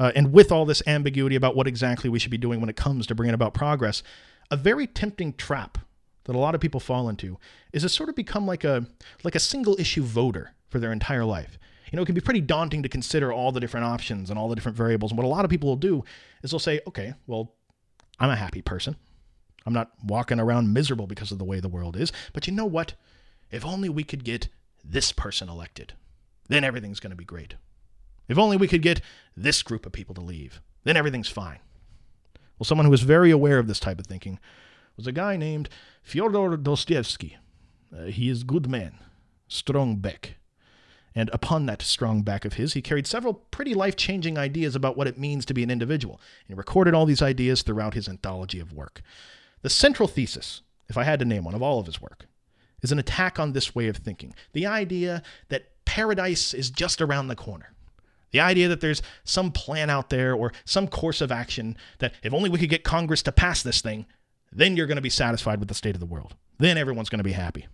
Uh, 0.00 0.10
and 0.16 0.32
with 0.32 0.50
all 0.50 0.64
this 0.64 0.82
ambiguity 0.88 1.36
about 1.36 1.54
what 1.54 1.68
exactly 1.68 2.10
we 2.10 2.18
should 2.18 2.32
be 2.32 2.38
doing 2.38 2.58
when 2.58 2.68
it 2.68 2.74
comes 2.74 3.06
to 3.06 3.14
bringing 3.14 3.34
about 3.34 3.54
progress, 3.54 4.02
a 4.50 4.56
very 4.56 4.88
tempting 4.88 5.32
trap 5.34 5.78
that 6.24 6.34
a 6.34 6.38
lot 6.38 6.56
of 6.56 6.60
people 6.60 6.80
fall 6.80 7.08
into 7.08 7.38
is 7.72 7.82
to 7.82 7.88
sort 7.88 8.08
of 8.08 8.16
become 8.16 8.44
like 8.44 8.64
a 8.64 8.84
like 9.22 9.36
a 9.36 9.40
single 9.40 9.78
issue 9.78 10.02
voter 10.02 10.54
for 10.70 10.80
their 10.80 10.90
entire 10.90 11.24
life. 11.24 11.56
You 11.92 11.96
know, 11.96 12.02
it 12.02 12.06
can 12.06 12.16
be 12.16 12.20
pretty 12.20 12.40
daunting 12.40 12.82
to 12.82 12.88
consider 12.88 13.32
all 13.32 13.52
the 13.52 13.60
different 13.60 13.86
options 13.86 14.28
and 14.28 14.38
all 14.38 14.48
the 14.48 14.56
different 14.56 14.76
variables. 14.76 15.12
And 15.12 15.18
what 15.18 15.24
a 15.24 15.28
lot 15.28 15.44
of 15.44 15.50
people 15.50 15.68
will 15.68 15.76
do 15.76 16.02
is 16.42 16.50
they'll 16.50 16.58
say, 16.58 16.80
okay, 16.88 17.14
well, 17.28 17.54
I'm 18.18 18.30
a 18.30 18.36
happy 18.36 18.60
person. 18.60 18.96
I'm 19.66 19.72
not 19.72 19.90
walking 20.04 20.40
around 20.40 20.72
miserable 20.72 21.06
because 21.06 21.32
of 21.32 21.38
the 21.38 21.44
way 21.44 21.60
the 21.60 21.68
world 21.68 21.96
is. 21.96 22.12
But 22.32 22.46
you 22.46 22.52
know 22.52 22.64
what? 22.64 22.94
If 23.50 23.64
only 23.64 23.88
we 23.88 24.04
could 24.04 24.24
get 24.24 24.48
this 24.84 25.12
person 25.12 25.48
elected, 25.48 25.94
then 26.48 26.64
everything's 26.64 27.00
going 27.00 27.10
to 27.10 27.16
be 27.16 27.24
great. 27.24 27.54
If 28.28 28.38
only 28.38 28.56
we 28.56 28.68
could 28.68 28.82
get 28.82 29.00
this 29.36 29.62
group 29.62 29.84
of 29.84 29.92
people 29.92 30.14
to 30.14 30.20
leave, 30.20 30.60
then 30.84 30.96
everything's 30.96 31.28
fine. 31.28 31.58
Well, 32.58 32.64
someone 32.64 32.84
who 32.84 32.90
was 32.90 33.02
very 33.02 33.30
aware 33.30 33.58
of 33.58 33.66
this 33.66 33.80
type 33.80 33.98
of 33.98 34.06
thinking 34.06 34.38
was 34.96 35.06
a 35.06 35.12
guy 35.12 35.36
named 35.36 35.68
Fyodor 36.02 36.56
Dostoevsky. 36.56 37.38
Uh, 37.96 38.04
he 38.04 38.28
is 38.28 38.42
a 38.42 38.46
good 38.46 38.68
man, 38.68 38.98
strong 39.48 39.96
back. 39.96 40.36
And 41.14 41.28
upon 41.32 41.66
that 41.66 41.82
strong 41.82 42.22
back 42.22 42.44
of 42.44 42.52
his, 42.52 42.74
he 42.74 42.82
carried 42.82 43.06
several 43.06 43.34
pretty 43.34 43.74
life 43.74 43.96
changing 43.96 44.38
ideas 44.38 44.76
about 44.76 44.96
what 44.96 45.08
it 45.08 45.18
means 45.18 45.44
to 45.46 45.54
be 45.54 45.62
an 45.62 45.70
individual. 45.70 46.20
And 46.48 46.56
recorded 46.56 46.94
all 46.94 47.06
these 47.06 47.22
ideas 47.22 47.62
throughout 47.62 47.94
his 47.94 48.08
anthology 48.08 48.60
of 48.60 48.72
work. 48.72 49.02
The 49.62 49.70
central 49.70 50.08
thesis, 50.08 50.62
if 50.88 50.96
I 50.96 51.04
had 51.04 51.18
to 51.18 51.24
name 51.24 51.44
one 51.44 51.54
of 51.54 51.62
all 51.62 51.78
of 51.78 51.86
his 51.86 52.00
work, 52.00 52.26
is 52.82 52.92
an 52.92 52.98
attack 52.98 53.38
on 53.38 53.52
this 53.52 53.74
way 53.74 53.88
of 53.88 53.98
thinking. 53.98 54.34
The 54.52 54.66
idea 54.66 55.22
that 55.48 55.84
paradise 55.84 56.54
is 56.54 56.70
just 56.70 57.02
around 57.02 57.28
the 57.28 57.36
corner. 57.36 57.74
The 58.30 58.40
idea 58.40 58.68
that 58.68 58.80
there's 58.80 59.02
some 59.24 59.50
plan 59.50 59.90
out 59.90 60.08
there 60.08 60.34
or 60.34 60.52
some 60.64 60.86
course 60.86 61.20
of 61.20 61.32
action 61.32 61.76
that 61.98 62.14
if 62.22 62.32
only 62.32 62.48
we 62.48 62.58
could 62.58 62.70
get 62.70 62.84
Congress 62.84 63.22
to 63.24 63.32
pass 63.32 63.62
this 63.62 63.80
thing, 63.80 64.06
then 64.52 64.76
you're 64.76 64.86
going 64.86 64.96
to 64.96 65.02
be 65.02 65.10
satisfied 65.10 65.58
with 65.58 65.68
the 65.68 65.74
state 65.74 65.96
of 65.96 66.00
the 66.00 66.06
world. 66.06 66.36
Then 66.58 66.78
everyone's 66.78 67.08
going 67.08 67.18
to 67.18 67.24
be 67.24 67.32
happy. 67.32 67.66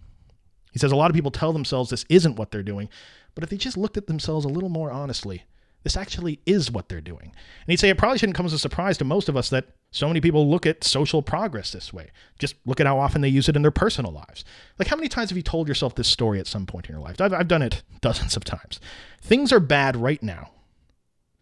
He 0.72 0.78
says 0.78 0.92
a 0.92 0.96
lot 0.96 1.10
of 1.10 1.14
people 1.14 1.30
tell 1.30 1.52
themselves 1.52 1.90
this 1.90 2.04
isn't 2.08 2.36
what 2.36 2.50
they're 2.50 2.62
doing, 2.62 2.88
but 3.34 3.44
if 3.44 3.50
they 3.50 3.56
just 3.56 3.76
looked 3.76 3.96
at 3.96 4.06
themselves 4.06 4.44
a 4.44 4.48
little 4.50 4.68
more 4.68 4.90
honestly, 4.90 5.44
this 5.82 5.96
actually 5.96 6.40
is 6.46 6.70
what 6.70 6.88
they're 6.88 7.00
doing. 7.00 7.26
And 7.26 7.68
he'd 7.68 7.78
say 7.78 7.88
it 7.88 7.98
probably 7.98 8.18
shouldn't 8.18 8.36
come 8.36 8.46
as 8.46 8.52
a 8.52 8.58
surprise 8.58 8.98
to 8.98 9.04
most 9.04 9.28
of 9.28 9.36
us 9.36 9.48
that 9.50 9.68
so 9.92 10.08
many 10.08 10.20
people 10.20 10.50
look 10.50 10.66
at 10.66 10.84
social 10.84 11.22
progress 11.22 11.70
this 11.70 11.92
way. 11.92 12.10
Just 12.38 12.56
look 12.66 12.80
at 12.80 12.86
how 12.86 12.98
often 12.98 13.20
they 13.20 13.28
use 13.28 13.48
it 13.48 13.56
in 13.56 13.62
their 13.62 13.70
personal 13.70 14.12
lives. 14.12 14.44
Like, 14.78 14.88
how 14.88 14.96
many 14.96 15.08
times 15.08 15.30
have 15.30 15.36
you 15.36 15.42
told 15.42 15.68
yourself 15.68 15.94
this 15.94 16.08
story 16.08 16.40
at 16.40 16.46
some 16.46 16.66
point 16.66 16.86
in 16.86 16.92
your 16.92 17.02
life? 17.02 17.20
I've, 17.20 17.32
I've 17.32 17.48
done 17.48 17.62
it 17.62 17.82
dozens 18.00 18.36
of 18.36 18.44
times. 18.44 18.80
Things 19.22 19.52
are 19.52 19.60
bad 19.60 19.96
right 19.96 20.22
now. 20.22 20.50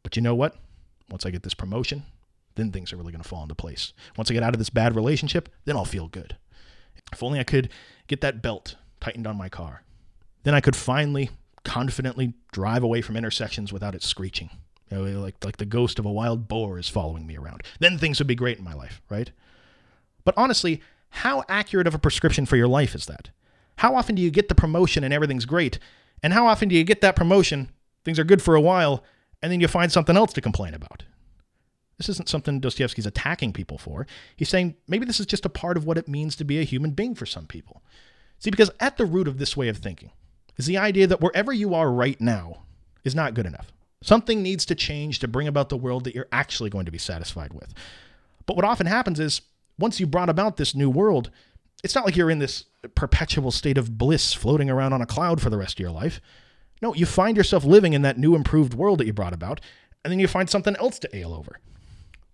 But 0.03 0.17
you 0.17 0.23
know 0.23 0.35
what? 0.35 0.57
Once 1.11 1.25
I 1.25 1.31
get 1.31 1.43
this 1.43 1.55
promotion, 1.55 2.05
then 2.55 2.71
things 2.71 2.93
are 2.93 2.97
really 2.97 3.13
going 3.13 3.23
to 3.23 3.29
fall 3.29 3.43
into 3.43 3.55
place. 3.55 3.93
Once 4.17 4.31
I 4.31 4.35
get 4.35 4.43
out 4.43 4.55
of 4.55 4.59
this 4.59 4.71
bad 4.71 4.95
relationship, 4.95 5.49
then 5.65 5.77
I'll 5.77 5.85
feel 5.85 6.09
good. 6.09 6.37
If 7.13 7.23
only 7.23 7.41
I 7.41 7.45
could 7.45 7.71
get 8.07 8.21
that 8.21 8.43
belt 8.43 8.77
tightened 9.01 9.27
on 9.27 9.37
my 9.37 9.49
car. 9.49 9.83
Then 10.43 10.55
I 10.55 10.61
could 10.61 10.77
finally 10.77 11.31
confidently 11.65 12.35
drive 12.53 12.83
away 12.83 13.01
from 13.01 13.17
intersections 13.17 13.73
without 13.73 13.95
it 13.95 14.03
screeching. 14.03 14.51
You 14.91 14.99
know, 14.99 15.21
like, 15.21 15.43
like 15.45 15.57
the 15.57 15.65
ghost 15.65 15.99
of 15.99 16.05
a 16.05 16.13
wild 16.13 16.47
boar 16.47 16.79
is 16.79 16.89
following 16.89 17.27
me 17.27 17.37
around. 17.37 17.63
Then 17.81 17.99
things 17.99 18.19
would 18.19 18.27
be 18.27 18.35
great 18.35 18.59
in 18.59 18.65
my 18.65 18.75
life, 18.75 19.01
right? 19.09 19.31
But 20.25 20.35
honestly, 20.37 20.83
how 21.09 21.45
accurate 21.49 21.87
of 21.87 21.95
a 21.95 21.99
prescription 21.99 22.47
for 22.47 22.57
your 22.57 22.69
life 22.69 22.95
is 22.95 23.07
that? 23.07 23.31
How 23.77 23.97
often 23.97 24.15
do 24.15 24.23
you 24.23 24.31
get 24.31 24.49
the 24.49 24.55
promotion 24.55 25.05
and 25.05 25.13
everything's 25.13 25.47
great? 25.47 25.79
And 26.23 26.33
how 26.33 26.47
often 26.47 26.69
do 26.69 26.75
you 26.75 26.85
get 26.85 27.01
that 27.01 27.17
promotion, 27.17 27.71
things 28.05 28.19
are 28.19 28.25
good 28.25 28.43
for 28.43 28.55
a 28.55 28.61
while, 28.61 29.05
and 29.43 29.51
then 29.51 29.61
you 29.61 29.69
find 29.69 29.91
something 29.91 30.17
else 30.17 30.33
to 30.35 30.41
complain 30.41 30.75
about? 30.75 31.05
This 31.99 32.09
isn't 32.09 32.29
something 32.29 32.61
Dostoevsky's 32.61 33.07
attacking 33.07 33.53
people 33.53 33.79
for. 33.79 34.07
He's 34.37 34.49
saying 34.49 34.77
maybe 34.89 35.07
this 35.07 35.21
is 35.21 35.27
just 35.27 35.47
a 35.47 35.51
part 35.51 35.77
of 35.77 35.87
what 35.87 35.99
it 35.99 36.09
means 36.09 36.35
to 36.37 36.45
be 36.45 36.59
a 36.59 36.65
human 36.65 36.91
being 36.91 37.15
for 37.15 37.27
some 37.27 37.47
people. 37.47 37.83
See, 38.39 38.51
because 38.51 38.71
at 38.81 38.97
the 38.97 39.07
root 39.07 39.29
of 39.29 39.39
this 39.39 39.57
way 39.57 39.69
of 39.69 39.79
thinking, 39.79 40.11
is 40.57 40.67
the 40.67 40.79
idea 40.79 41.07
that 41.07 41.21
wherever 41.21 41.53
you 41.53 41.75
are 41.75 41.91
right 41.91 42.21
now 42.21 42.63
is 43.05 43.15
not 43.15 43.35
good 43.35 43.47
enough. 43.47 43.73
Something 44.03 44.43
needs 44.43 44.67
to 44.67 44.75
change 44.75 45.19
to 45.21 45.29
bring 45.29 45.49
about 45.49 45.69
the 45.69 45.77
world 45.77 46.05
that 46.05 46.15
you're 46.15 46.29
actually 46.31 46.71
going 46.71 46.85
to 46.85 46.93
be 46.93 46.99
satisfied 46.99 47.53
with. 47.53 47.73
But 48.47 48.57
what 48.57 48.65
often 48.65 48.87
happens 48.87 49.19
is 49.19 49.41
once 49.79 49.99
you 49.99 50.07
brought 50.07 50.29
about 50.29 50.57
this 50.57 50.75
new 50.75 50.91
world, 50.91 51.31
it's 51.83 51.95
not 51.95 52.05
like 52.05 52.17
you're 52.17 52.31
in 52.31 52.39
this 52.39 52.65
perpetual 52.95 53.51
state 53.51 53.79
of 53.79 53.99
bliss 53.99 54.33
floating 54.33 54.71
around 54.71 54.93
on 54.93 55.03
a 55.03 55.07
cloud 55.07 55.41
for 55.41 55.51
the 55.51 55.57
rest 55.57 55.77
of 55.77 55.81
your 55.81 55.91
life. 55.91 56.21
No, 56.83 56.95
you 56.95 57.07
find 57.07 57.37
yourself 57.37 57.65
living 57.65 57.95
in 57.95 58.03
that 58.03 58.19
new 58.19 58.35
improved 58.35 58.75
world 58.75 58.99
that 59.01 59.07
you 59.07 59.13
brought 59.13 59.33
about, 59.33 59.61
and 60.05 60.13
then 60.13 60.21
you 60.21 60.29
find 60.29 60.51
something 60.51 60.77
else 60.77 60.99
to 60.99 61.17
ail 61.17 61.33
over. 61.33 61.59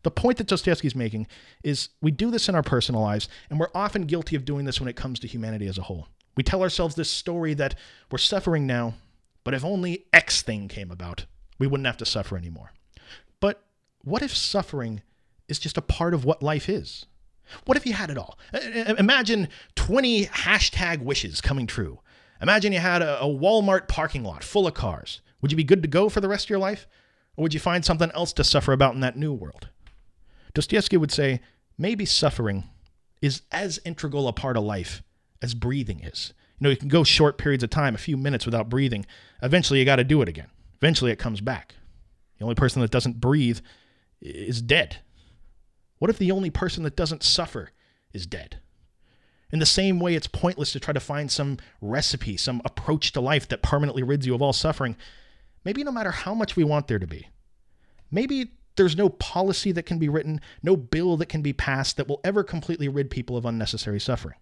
The 0.02 0.10
point 0.10 0.38
that 0.38 0.46
Dostoevsky's 0.46 0.94
making 0.94 1.26
is 1.62 1.90
we 2.00 2.10
do 2.10 2.30
this 2.30 2.48
in 2.48 2.54
our 2.54 2.62
personal 2.62 3.02
lives, 3.02 3.28
and 3.48 3.60
we're 3.60 3.70
often 3.74 4.02
guilty 4.02 4.34
of 4.34 4.44
doing 4.44 4.64
this 4.64 4.80
when 4.80 4.88
it 4.88 4.96
comes 4.96 5.20
to 5.20 5.28
humanity 5.28 5.66
as 5.66 5.78
a 5.78 5.82
whole. 5.82 6.08
We 6.36 6.42
tell 6.42 6.62
ourselves 6.62 6.94
this 6.94 7.10
story 7.10 7.54
that 7.54 7.74
we're 8.10 8.18
suffering 8.18 8.66
now, 8.66 8.94
but 9.44 9.54
if 9.54 9.64
only 9.64 10.06
X 10.12 10.42
thing 10.42 10.68
came 10.68 10.90
about, 10.90 11.26
we 11.58 11.66
wouldn't 11.66 11.86
have 11.86 11.96
to 11.98 12.06
suffer 12.06 12.36
anymore. 12.36 12.72
But 13.40 13.62
what 14.02 14.22
if 14.22 14.34
suffering 14.34 15.02
is 15.48 15.58
just 15.58 15.76
a 15.76 15.82
part 15.82 16.14
of 16.14 16.24
what 16.24 16.42
life 16.42 16.68
is? 16.68 17.06
What 17.64 17.76
if 17.76 17.84
you 17.84 17.92
had 17.92 18.10
it 18.10 18.18
all? 18.18 18.38
Imagine 18.98 19.48
20 19.74 20.26
hashtag 20.26 21.02
wishes 21.02 21.40
coming 21.40 21.66
true. 21.66 22.00
Imagine 22.40 22.72
you 22.72 22.78
had 22.78 23.02
a, 23.02 23.20
Walmart 23.22 23.88
parking 23.88 24.24
lot 24.24 24.44
full 24.44 24.66
of 24.66 24.74
cars. 24.74 25.20
Would 25.40 25.50
you 25.50 25.56
be 25.56 25.64
good 25.64 25.82
to 25.82 25.88
go 25.88 26.08
for 26.08 26.20
the 26.20 26.28
rest 26.28 26.46
of 26.46 26.50
your 26.50 26.58
life? 26.58 26.86
Or 27.36 27.42
would 27.42 27.54
you 27.54 27.60
find 27.60 27.84
something 27.84 28.10
else 28.14 28.32
to 28.34 28.44
suffer 28.44 28.72
about 28.72 28.94
in 28.94 29.00
that 29.00 29.16
new 29.16 29.32
world? 29.32 29.68
Dostoevsky 30.54 30.96
would 30.96 31.12
say 31.12 31.40
maybe 31.76 32.04
suffering 32.04 32.64
is 33.20 33.42
as 33.52 33.80
integral 33.84 34.28
a 34.28 34.32
part 34.32 34.56
of 34.56 34.64
life 34.64 35.02
as 35.42 35.54
breathing 35.54 36.00
is. 36.00 36.32
You 36.58 36.64
know, 36.64 36.70
you 36.70 36.76
can 36.76 36.88
go 36.88 37.04
short 37.04 37.38
periods 37.38 37.64
of 37.64 37.70
time, 37.70 37.94
a 37.94 37.98
few 37.98 38.16
minutes 38.16 38.44
without 38.44 38.68
breathing. 38.68 39.06
Eventually, 39.42 39.78
you 39.78 39.84
got 39.84 39.96
to 39.96 40.04
do 40.04 40.20
it 40.22 40.28
again. 40.28 40.48
Eventually, 40.76 41.10
it 41.10 41.18
comes 41.18 41.40
back. 41.40 41.74
The 42.38 42.44
only 42.44 42.54
person 42.54 42.82
that 42.82 42.90
doesn't 42.90 43.20
breathe 43.20 43.60
is 44.20 44.60
dead. 44.60 44.98
What 45.98 46.10
if 46.10 46.18
the 46.18 46.32
only 46.32 46.50
person 46.50 46.82
that 46.84 46.96
doesn't 46.96 47.22
suffer 47.22 47.70
is 48.12 48.26
dead? 48.26 48.60
In 49.52 49.58
the 49.58 49.66
same 49.66 49.98
way, 49.98 50.14
it's 50.14 50.26
pointless 50.26 50.72
to 50.72 50.80
try 50.80 50.92
to 50.92 51.00
find 51.00 51.30
some 51.30 51.58
recipe, 51.80 52.36
some 52.36 52.62
approach 52.64 53.12
to 53.12 53.20
life 53.20 53.48
that 53.48 53.62
permanently 53.62 54.02
rids 54.02 54.26
you 54.26 54.34
of 54.34 54.42
all 54.42 54.52
suffering. 54.52 54.96
Maybe 55.64 55.82
no 55.84 55.92
matter 55.92 56.10
how 56.10 56.34
much 56.34 56.56
we 56.56 56.64
want 56.64 56.88
there 56.88 56.98
to 56.98 57.06
be. 57.06 57.28
Maybe 58.10 58.52
there's 58.76 58.96
no 58.96 59.08
policy 59.08 59.72
that 59.72 59.84
can 59.84 59.98
be 59.98 60.08
written, 60.08 60.40
no 60.62 60.76
bill 60.76 61.16
that 61.18 61.28
can 61.28 61.42
be 61.42 61.52
passed 61.52 61.96
that 61.96 62.08
will 62.08 62.20
ever 62.24 62.44
completely 62.44 62.88
rid 62.88 63.10
people 63.10 63.36
of 63.36 63.44
unnecessary 63.44 64.00
suffering. 64.00 64.36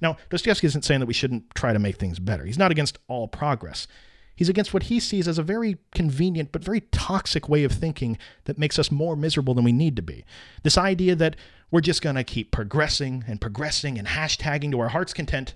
Now, 0.00 0.16
Dostoevsky 0.30 0.66
isn't 0.66 0.84
saying 0.84 1.00
that 1.00 1.06
we 1.06 1.14
shouldn't 1.14 1.54
try 1.54 1.72
to 1.72 1.78
make 1.78 1.96
things 1.96 2.18
better. 2.18 2.44
He's 2.44 2.58
not 2.58 2.70
against 2.70 2.98
all 3.08 3.28
progress. 3.28 3.86
He's 4.34 4.48
against 4.50 4.74
what 4.74 4.84
he 4.84 5.00
sees 5.00 5.26
as 5.26 5.38
a 5.38 5.42
very 5.42 5.78
convenient 5.94 6.52
but 6.52 6.62
very 6.62 6.82
toxic 6.92 7.48
way 7.48 7.64
of 7.64 7.72
thinking 7.72 8.18
that 8.44 8.58
makes 8.58 8.78
us 8.78 8.90
more 8.90 9.16
miserable 9.16 9.54
than 9.54 9.64
we 9.64 9.72
need 9.72 9.96
to 9.96 10.02
be. 10.02 10.24
This 10.62 10.76
idea 10.76 11.16
that 11.16 11.36
we're 11.70 11.80
just 11.80 12.02
going 12.02 12.16
to 12.16 12.24
keep 12.24 12.50
progressing 12.50 13.24
and 13.26 13.40
progressing 13.40 13.98
and 13.98 14.08
hashtagging 14.08 14.70
to 14.72 14.80
our 14.80 14.88
heart's 14.88 15.14
content, 15.14 15.54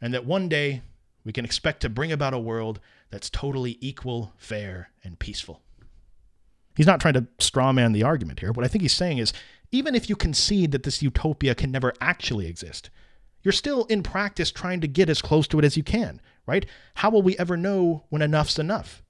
and 0.00 0.14
that 0.14 0.24
one 0.24 0.48
day 0.48 0.82
we 1.24 1.32
can 1.32 1.44
expect 1.44 1.80
to 1.82 1.88
bring 1.90 2.10
about 2.10 2.32
a 2.32 2.38
world 2.38 2.80
that's 3.10 3.28
totally 3.28 3.76
equal, 3.80 4.32
fair, 4.38 4.90
and 5.04 5.18
peaceful. 5.18 5.60
He's 6.74 6.86
not 6.86 7.00
trying 7.00 7.14
to 7.14 7.26
strawman 7.38 7.92
the 7.92 8.02
argument 8.02 8.40
here. 8.40 8.52
What 8.52 8.64
I 8.64 8.68
think 8.68 8.82
he's 8.82 8.92
saying 8.94 9.18
is 9.18 9.32
even 9.72 9.94
if 9.94 10.08
you 10.08 10.16
concede 10.16 10.72
that 10.72 10.84
this 10.84 11.02
utopia 11.02 11.54
can 11.54 11.70
never 11.70 11.92
actually 12.00 12.46
exist, 12.46 12.90
you're 13.42 13.52
still 13.52 13.84
in 13.84 14.02
practice 14.02 14.50
trying 14.50 14.80
to 14.80 14.88
get 14.88 15.08
as 15.08 15.22
close 15.22 15.46
to 15.48 15.58
it 15.58 15.64
as 15.64 15.76
you 15.76 15.82
can, 15.82 16.20
right? 16.46 16.66
How 16.94 17.10
will 17.10 17.22
we 17.22 17.38
ever 17.38 17.56
know 17.56 18.04
when 18.08 18.22
enough's 18.22 18.58
enough? 18.58 19.02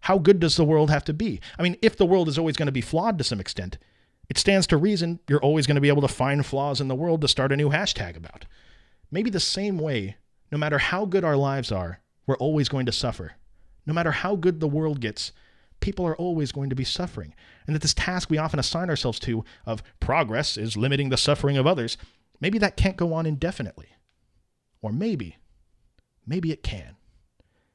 How 0.00 0.18
good 0.18 0.40
does 0.40 0.56
the 0.56 0.64
world 0.64 0.90
have 0.90 1.04
to 1.04 1.14
be? 1.14 1.40
I 1.58 1.62
mean, 1.62 1.76
if 1.80 1.96
the 1.96 2.06
world 2.06 2.28
is 2.28 2.38
always 2.38 2.56
going 2.56 2.66
to 2.66 2.72
be 2.72 2.80
flawed 2.80 3.18
to 3.18 3.24
some 3.24 3.40
extent, 3.40 3.78
it 4.28 4.38
stands 4.38 4.66
to 4.68 4.76
reason 4.76 5.20
you're 5.28 5.40
always 5.40 5.66
going 5.66 5.76
to 5.76 5.80
be 5.80 5.88
able 5.88 6.02
to 6.02 6.08
find 6.08 6.44
flaws 6.44 6.80
in 6.80 6.88
the 6.88 6.94
world 6.94 7.20
to 7.20 7.28
start 7.28 7.52
a 7.52 7.56
new 7.56 7.70
hashtag 7.70 8.16
about. 8.16 8.46
Maybe 9.10 9.30
the 9.30 9.40
same 9.40 9.78
way, 9.78 10.16
no 10.50 10.58
matter 10.58 10.78
how 10.78 11.04
good 11.04 11.24
our 11.24 11.36
lives 11.36 11.70
are, 11.70 12.00
we're 12.26 12.36
always 12.36 12.68
going 12.68 12.86
to 12.86 12.92
suffer. 12.92 13.32
No 13.86 13.92
matter 13.92 14.12
how 14.12 14.36
good 14.36 14.60
the 14.60 14.68
world 14.68 15.00
gets, 15.00 15.32
people 15.80 16.06
are 16.06 16.16
always 16.16 16.52
going 16.52 16.70
to 16.70 16.76
be 16.76 16.84
suffering. 16.84 17.34
And 17.66 17.74
that 17.74 17.82
this 17.82 17.94
task 17.94 18.30
we 18.30 18.38
often 18.38 18.58
assign 18.58 18.88
ourselves 18.88 19.18
to 19.20 19.44
of 19.66 19.82
progress 20.00 20.56
is 20.56 20.76
limiting 20.76 21.10
the 21.10 21.16
suffering 21.16 21.56
of 21.56 21.66
others, 21.66 21.96
maybe 22.44 22.58
that 22.58 22.76
can't 22.76 22.98
go 22.98 23.14
on 23.14 23.24
indefinitely. 23.24 23.88
Or 24.82 24.92
maybe, 24.92 25.38
maybe 26.26 26.52
it 26.52 26.62
can. 26.62 26.96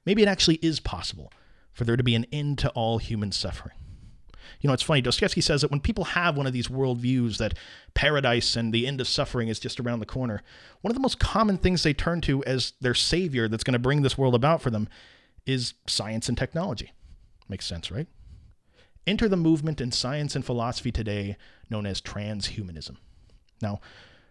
Maybe 0.06 0.22
it 0.22 0.28
actually 0.28 0.60
is 0.62 0.80
possible 0.80 1.34
for 1.74 1.86
there 1.86 1.98
to 1.98 2.04
be 2.04 2.14
an 2.14 2.28
end 2.32 2.60
to 2.60 2.70
all 2.70 3.00
human 3.00 3.32
suffering. 3.32 3.74
You 4.62 4.68
know, 4.68 4.76
it's 4.76 4.84
funny. 4.84 5.02
Dostoevsky 5.02 5.42
says 5.42 5.62
that 5.62 5.72
when 5.72 5.80
people 5.80 6.04
have 6.04 6.38
one 6.38 6.46
of 6.46 6.54
these 6.54 6.68
worldviews 6.68 7.38
that 7.38 7.56
paradise 7.96 8.56
and 8.56 8.72
the 8.72 8.86
end 8.86 9.02
of 9.02 9.08
suffering 9.08 9.48
is 9.48 9.60
just 9.60 9.80
around 9.80 10.02
the 10.02 10.06
corner, 10.06 10.44
one 10.82 10.92
of 10.92 10.96
the 10.96 11.02
most 11.02 11.20
common 11.20 11.58
things 11.58 11.82
they 11.82 11.96
turn 11.96 12.22
to 12.22 12.44
as 12.44 12.74
their 12.80 12.94
savior 12.94 13.48
that's 13.48 13.64
going 13.64 13.74
to 13.74 13.80
bring 13.80 14.04
this 14.04 14.20
world 14.20 14.36
about 14.36 14.62
for 14.62 14.70
them 14.70 14.88
is 15.48 15.74
science 15.88 16.30
and 16.30 16.38
technology. 16.38 16.94
Makes 17.48 17.66
sense, 17.66 17.90
right? 17.90 18.06
Enter 19.08 19.28
the 19.28 19.36
movement 19.36 19.82
in 19.82 19.92
science 19.92 20.36
and 20.36 20.46
philosophy 20.46 20.92
today 20.92 21.38
known 21.72 21.88
as 21.88 22.02
transhumanism. 22.02 22.98
Now, 23.64 23.80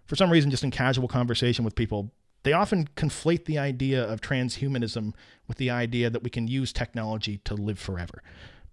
for 0.09 0.17
some 0.17 0.31
reason, 0.31 0.51
just 0.51 0.65
in 0.65 0.71
casual 0.71 1.07
conversation 1.07 1.65
with 1.65 1.75
people, 1.75 2.11
they 2.43 2.55
often 2.55 2.89
conflate 2.97 3.45
the 3.45 3.59
idea 3.59 4.03
of 4.03 4.23
transhumanism 4.23 5.13
with 5.47 5.59
the 5.59 5.71
idea 5.71 6.09
that 6.09 6.23
we 6.23 6.31
can 6.31 6.49
use 6.49 6.73
technology 6.73 7.39
to 7.45 7.55
live 7.55 7.79
forever. 7.79 8.23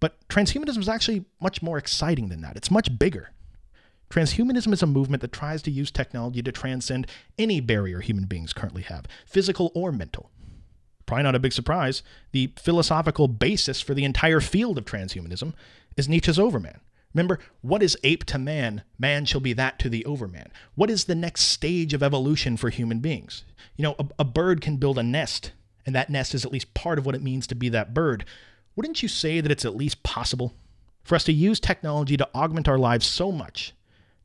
But 0.00 0.16
transhumanism 0.28 0.78
is 0.78 0.88
actually 0.88 1.26
much 1.40 1.62
more 1.62 1.76
exciting 1.76 2.30
than 2.30 2.40
that. 2.40 2.56
It's 2.56 2.70
much 2.70 2.98
bigger. 2.98 3.32
Transhumanism 4.08 4.72
is 4.72 4.82
a 4.82 4.86
movement 4.86 5.20
that 5.20 5.32
tries 5.32 5.62
to 5.62 5.70
use 5.70 5.90
technology 5.90 6.42
to 6.42 6.52
transcend 6.52 7.06
any 7.38 7.60
barrier 7.60 8.00
human 8.00 8.24
beings 8.24 8.52
currently 8.52 8.82
have, 8.82 9.06
physical 9.26 9.72
or 9.74 9.92
mental. 9.92 10.30
Probably 11.04 11.24
not 11.24 11.34
a 11.34 11.40
big 11.40 11.52
surprise, 11.52 12.02
the 12.32 12.52
philosophical 12.56 13.28
basis 13.28 13.80
for 13.80 13.94
the 13.94 14.04
entire 14.04 14.40
field 14.40 14.78
of 14.78 14.84
transhumanism 14.84 15.52
is 15.96 16.08
Nietzsche's 16.08 16.38
Overman. 16.38 16.80
Remember, 17.16 17.40
what 17.62 17.82
is 17.82 17.96
ape 18.04 18.24
to 18.24 18.38
man? 18.38 18.82
Man 18.98 19.24
shall 19.24 19.40
be 19.40 19.54
that 19.54 19.78
to 19.80 19.88
the 19.88 20.04
overman. 20.04 20.52
What 20.74 20.90
is 20.90 21.04
the 21.04 21.14
next 21.14 21.44
stage 21.44 21.94
of 21.94 22.02
evolution 22.02 22.56
for 22.56 22.68
human 22.68 23.00
beings? 23.00 23.42
You 23.76 23.84
know, 23.84 23.96
a, 23.98 24.06
a 24.18 24.24
bird 24.24 24.60
can 24.60 24.76
build 24.76 24.98
a 24.98 25.02
nest, 25.02 25.52
and 25.84 25.94
that 25.94 26.10
nest 26.10 26.34
is 26.34 26.44
at 26.44 26.52
least 26.52 26.74
part 26.74 26.98
of 26.98 27.06
what 27.06 27.14
it 27.14 27.22
means 27.22 27.46
to 27.48 27.54
be 27.54 27.68
that 27.70 27.94
bird 27.94 28.24
wouldn't 28.76 29.02
you 29.02 29.08
say 29.08 29.40
that 29.40 29.50
it's 29.50 29.64
at 29.64 29.74
least 29.74 30.02
possible 30.02 30.54
for 31.02 31.14
us 31.14 31.24
to 31.24 31.32
use 31.32 31.58
technology 31.58 32.16
to 32.16 32.28
augment 32.34 32.68
our 32.68 32.78
lives 32.78 33.06
so 33.06 33.32
much 33.32 33.72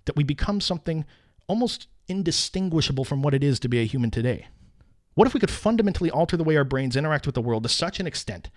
that 0.06 0.16
we 0.16 0.24
become 0.24 0.60
something 0.60 1.06
almost 1.48 1.88
indistinguishable 2.08 3.06
from 3.06 3.22
what 3.22 3.34
it 3.34 3.44
is 3.44 3.60
to 3.62 3.70
be 3.70 3.80
a 3.80 3.86
human 3.86 4.12
today? 4.12 4.48
What 5.14 5.28
if 5.28 5.34
we 5.34 5.40
could 5.40 5.52
fundamentally 5.52 6.12
alter 6.12 6.36
the 6.36 6.44
way 6.44 6.58
our 6.58 6.64
brains 6.64 6.96
interact 6.96 7.26
with 7.26 7.36
the 7.36 7.42
world 7.42 7.64
to 7.64 7.70
such 7.70 8.00
an 8.00 8.08
extent 8.08 8.50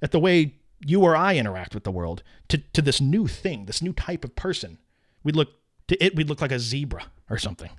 that 0.00 0.12
the 0.12 0.20
way 0.20 0.54
you 0.80 1.02
or 1.02 1.16
I 1.16 1.36
interact 1.36 1.74
with 1.74 1.84
the 1.84 1.90
world 1.90 2.22
to, 2.48 2.58
to 2.58 2.82
this 2.82 3.00
new 3.00 3.26
thing, 3.26 3.66
this 3.66 3.82
new 3.82 3.92
type 3.92 4.24
of 4.24 4.36
person, 4.36 4.78
we'd 5.22 5.36
look 5.36 5.50
to 5.88 6.04
it, 6.04 6.16
we'd 6.16 6.28
look 6.28 6.40
like 6.40 6.52
a 6.52 6.58
zebra 6.58 7.06
or 7.30 7.38
something. 7.38 7.70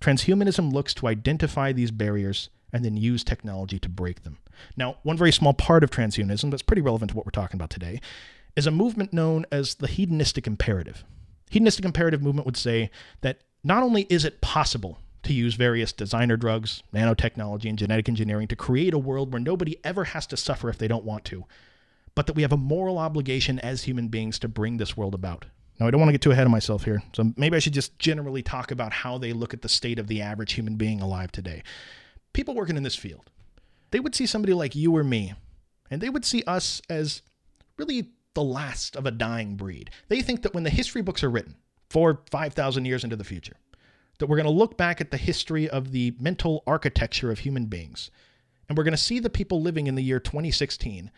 Transhumanism 0.00 0.72
looks 0.72 0.94
to 0.94 1.08
identify 1.08 1.72
these 1.72 1.90
barriers 1.90 2.50
and 2.72 2.84
then 2.84 2.96
use 2.96 3.24
technology 3.24 3.78
to 3.78 3.88
break 3.88 4.22
them. 4.22 4.38
Now, 4.76 4.96
one 5.02 5.16
very 5.16 5.32
small 5.32 5.54
part 5.54 5.82
of 5.82 5.90
transhumanism 5.90 6.50
that's 6.50 6.62
pretty 6.62 6.82
relevant 6.82 7.10
to 7.10 7.16
what 7.16 7.26
we're 7.26 7.30
talking 7.30 7.58
about 7.58 7.70
today 7.70 8.00
is 8.56 8.66
a 8.66 8.70
movement 8.70 9.12
known 9.12 9.46
as 9.50 9.76
the 9.76 9.86
hedonistic 9.86 10.46
imperative. 10.46 11.04
Hedonistic 11.50 11.84
imperative 11.84 12.22
movement 12.22 12.46
would 12.46 12.56
say 12.56 12.90
that 13.22 13.38
not 13.64 13.82
only 13.82 14.02
is 14.10 14.24
it 14.24 14.40
possible 14.40 14.98
to 15.22 15.32
use 15.32 15.54
various 15.54 15.92
designer 15.92 16.36
drugs, 16.36 16.82
nanotechnology, 16.94 17.68
and 17.68 17.78
genetic 17.78 18.08
engineering 18.08 18.48
to 18.48 18.56
create 18.56 18.94
a 18.94 18.98
world 18.98 19.32
where 19.32 19.40
nobody 19.40 19.76
ever 19.84 20.04
has 20.04 20.26
to 20.26 20.36
suffer 20.36 20.68
if 20.68 20.78
they 20.78 20.88
don't 20.88 21.04
want 21.04 21.24
to, 21.26 21.44
but 22.18 22.26
that 22.26 22.34
we 22.34 22.42
have 22.42 22.50
a 22.50 22.56
moral 22.56 22.98
obligation 22.98 23.60
as 23.60 23.84
human 23.84 24.08
beings 24.08 24.40
to 24.40 24.48
bring 24.48 24.76
this 24.76 24.96
world 24.96 25.14
about. 25.14 25.44
Now, 25.78 25.86
I 25.86 25.92
don't 25.92 26.00
want 26.00 26.08
to 26.08 26.12
get 26.12 26.20
too 26.20 26.32
ahead 26.32 26.46
of 26.46 26.50
myself 26.50 26.82
here, 26.82 27.00
so 27.12 27.32
maybe 27.36 27.54
I 27.54 27.60
should 27.60 27.74
just 27.74 27.96
generally 28.00 28.42
talk 28.42 28.72
about 28.72 28.92
how 28.92 29.18
they 29.18 29.32
look 29.32 29.54
at 29.54 29.62
the 29.62 29.68
state 29.68 30.00
of 30.00 30.08
the 30.08 30.20
average 30.20 30.54
human 30.54 30.74
being 30.74 31.00
alive 31.00 31.30
today 31.30 31.62
people 32.32 32.56
working 32.56 32.76
in 32.76 32.82
this 32.82 32.96
field, 32.96 33.30
they 33.92 34.00
would 34.00 34.16
see 34.16 34.26
somebody 34.26 34.52
like 34.52 34.74
you 34.74 34.96
or 34.96 35.04
me, 35.04 35.34
and 35.92 36.00
they 36.00 36.10
would 36.10 36.24
see 36.24 36.42
us 36.44 36.82
as 36.90 37.22
really 37.76 38.08
the 38.34 38.42
last 38.42 38.96
of 38.96 39.06
a 39.06 39.12
dying 39.12 39.54
breed. 39.54 39.88
They 40.08 40.20
think 40.20 40.42
that 40.42 40.54
when 40.54 40.64
the 40.64 40.70
history 40.70 41.02
books 41.02 41.22
are 41.22 41.30
written, 41.30 41.54
four, 41.88 42.22
5,000 42.32 42.84
years 42.84 43.04
into 43.04 43.16
the 43.16 43.22
future, 43.22 43.56
that 44.18 44.28
we're 44.28 44.36
going 44.36 44.44
to 44.44 44.50
look 44.50 44.76
back 44.76 45.00
at 45.00 45.10
the 45.10 45.16
history 45.16 45.68
of 45.68 45.92
the 45.92 46.16
mental 46.18 46.64
architecture 46.66 47.30
of 47.30 47.40
human 47.40 47.66
beings, 47.66 48.10
and 48.68 48.76
we're 48.76 48.84
going 48.84 48.92
to 48.92 48.98
see 48.98 49.20
the 49.20 49.30
people 49.30 49.62
living 49.62 49.86
in 49.86 49.94
the 49.94 50.02
year 50.02 50.18
2016 50.20 51.10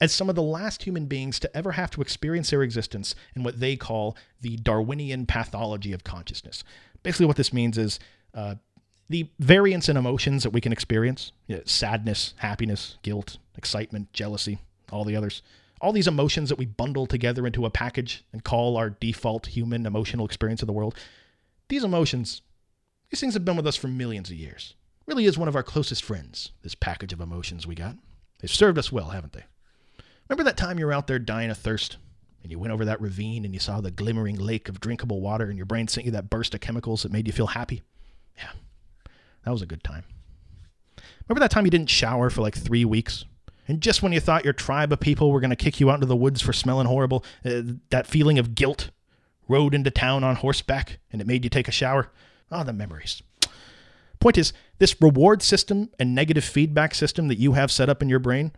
as 0.00 0.12
some 0.12 0.28
of 0.28 0.34
the 0.34 0.42
last 0.42 0.84
human 0.84 1.06
beings 1.06 1.38
to 1.40 1.56
ever 1.56 1.72
have 1.72 1.90
to 1.90 2.00
experience 2.00 2.50
their 2.50 2.62
existence 2.62 3.14
in 3.34 3.42
what 3.42 3.60
they 3.60 3.76
call 3.76 4.16
the 4.40 4.56
Darwinian 4.56 5.26
pathology 5.26 5.92
of 5.92 6.04
consciousness. 6.04 6.62
Basically, 7.02 7.26
what 7.26 7.36
this 7.36 7.52
means 7.52 7.76
is 7.78 7.98
uh, 8.34 8.56
the 9.08 9.28
variance 9.38 9.88
in 9.88 9.96
emotions 9.96 10.42
that 10.42 10.50
we 10.50 10.60
can 10.60 10.72
experience 10.72 11.32
you 11.46 11.56
know, 11.56 11.62
sadness, 11.64 12.34
happiness, 12.38 12.98
guilt, 13.02 13.38
excitement, 13.56 14.12
jealousy, 14.12 14.58
all 14.92 15.04
the 15.04 15.16
others 15.16 15.42
all 15.80 15.92
these 15.92 16.08
emotions 16.08 16.48
that 16.48 16.58
we 16.58 16.66
bundle 16.66 17.06
together 17.06 17.46
into 17.46 17.64
a 17.64 17.70
package 17.70 18.24
and 18.32 18.42
call 18.42 18.76
our 18.76 18.90
default 18.90 19.46
human 19.46 19.86
emotional 19.86 20.26
experience 20.26 20.60
of 20.60 20.66
the 20.66 20.72
world 20.72 20.96
these 21.68 21.84
emotions 21.84 22.42
these 23.10 23.20
things 23.20 23.34
have 23.34 23.44
been 23.44 23.56
with 23.56 23.66
us 23.66 23.76
for 23.76 23.88
millions 23.88 24.30
of 24.30 24.36
years. 24.36 24.74
Really 25.06 25.24
is 25.24 25.38
one 25.38 25.48
of 25.48 25.56
our 25.56 25.62
closest 25.62 26.04
friends 26.04 26.52
this 26.62 26.74
package 26.74 27.12
of 27.12 27.20
emotions 27.20 27.66
we 27.66 27.74
got. 27.74 27.96
They've 28.40 28.50
served 28.50 28.78
us 28.78 28.92
well 28.92 29.10
haven't 29.10 29.32
they 29.32 29.44
remember 30.28 30.44
that 30.44 30.56
time 30.56 30.78
you 30.78 30.86
were 30.86 30.92
out 30.92 31.06
there 31.06 31.18
dying 31.18 31.50
of 31.50 31.58
thirst 31.58 31.96
and 32.42 32.50
you 32.50 32.58
went 32.58 32.72
over 32.72 32.84
that 32.84 33.00
ravine 33.00 33.44
and 33.44 33.54
you 33.54 33.60
saw 33.60 33.80
the 33.80 33.90
glimmering 33.90 34.36
lake 34.36 34.68
of 34.68 34.80
drinkable 34.80 35.20
water 35.20 35.46
and 35.46 35.56
your 35.56 35.66
brain 35.66 35.88
sent 35.88 36.04
you 36.04 36.12
that 36.12 36.30
burst 36.30 36.54
of 36.54 36.60
chemicals 36.60 37.02
that 37.02 37.12
made 37.12 37.26
you 37.26 37.32
feel 37.32 37.48
happy 37.48 37.82
yeah 38.36 38.50
that 39.48 39.52
was 39.52 39.62
a 39.62 39.66
good 39.66 39.82
time. 39.82 40.04
Remember 41.26 41.40
that 41.40 41.50
time 41.50 41.64
you 41.64 41.70
didn't 41.70 41.88
shower 41.88 42.28
for 42.28 42.42
like 42.42 42.54
three 42.54 42.84
weeks? 42.84 43.24
And 43.66 43.80
just 43.80 44.02
when 44.02 44.12
you 44.12 44.20
thought 44.20 44.44
your 44.44 44.52
tribe 44.52 44.92
of 44.92 45.00
people 45.00 45.30
were 45.30 45.40
going 45.40 45.48
to 45.48 45.56
kick 45.56 45.80
you 45.80 45.90
out 45.90 45.94
into 45.94 46.06
the 46.06 46.14
woods 46.14 46.42
for 46.42 46.52
smelling 46.52 46.86
horrible, 46.86 47.24
uh, 47.46 47.62
that 47.88 48.06
feeling 48.06 48.38
of 48.38 48.54
guilt 48.54 48.90
rode 49.48 49.74
into 49.74 49.90
town 49.90 50.22
on 50.22 50.36
horseback 50.36 50.98
and 51.10 51.22
it 51.22 51.26
made 51.26 51.44
you 51.44 51.50
take 51.50 51.66
a 51.66 51.72
shower? 51.72 52.10
Ah, 52.52 52.60
oh, 52.60 52.64
the 52.64 52.74
memories. 52.74 53.22
Point 54.20 54.36
is, 54.36 54.52
this 54.78 55.00
reward 55.00 55.40
system 55.42 55.88
and 55.98 56.14
negative 56.14 56.44
feedback 56.44 56.94
system 56.94 57.28
that 57.28 57.38
you 57.38 57.52
have 57.52 57.70
set 57.70 57.88
up 57.88 58.02
in 58.02 58.10
your 58.10 58.18
brain, 58.18 58.52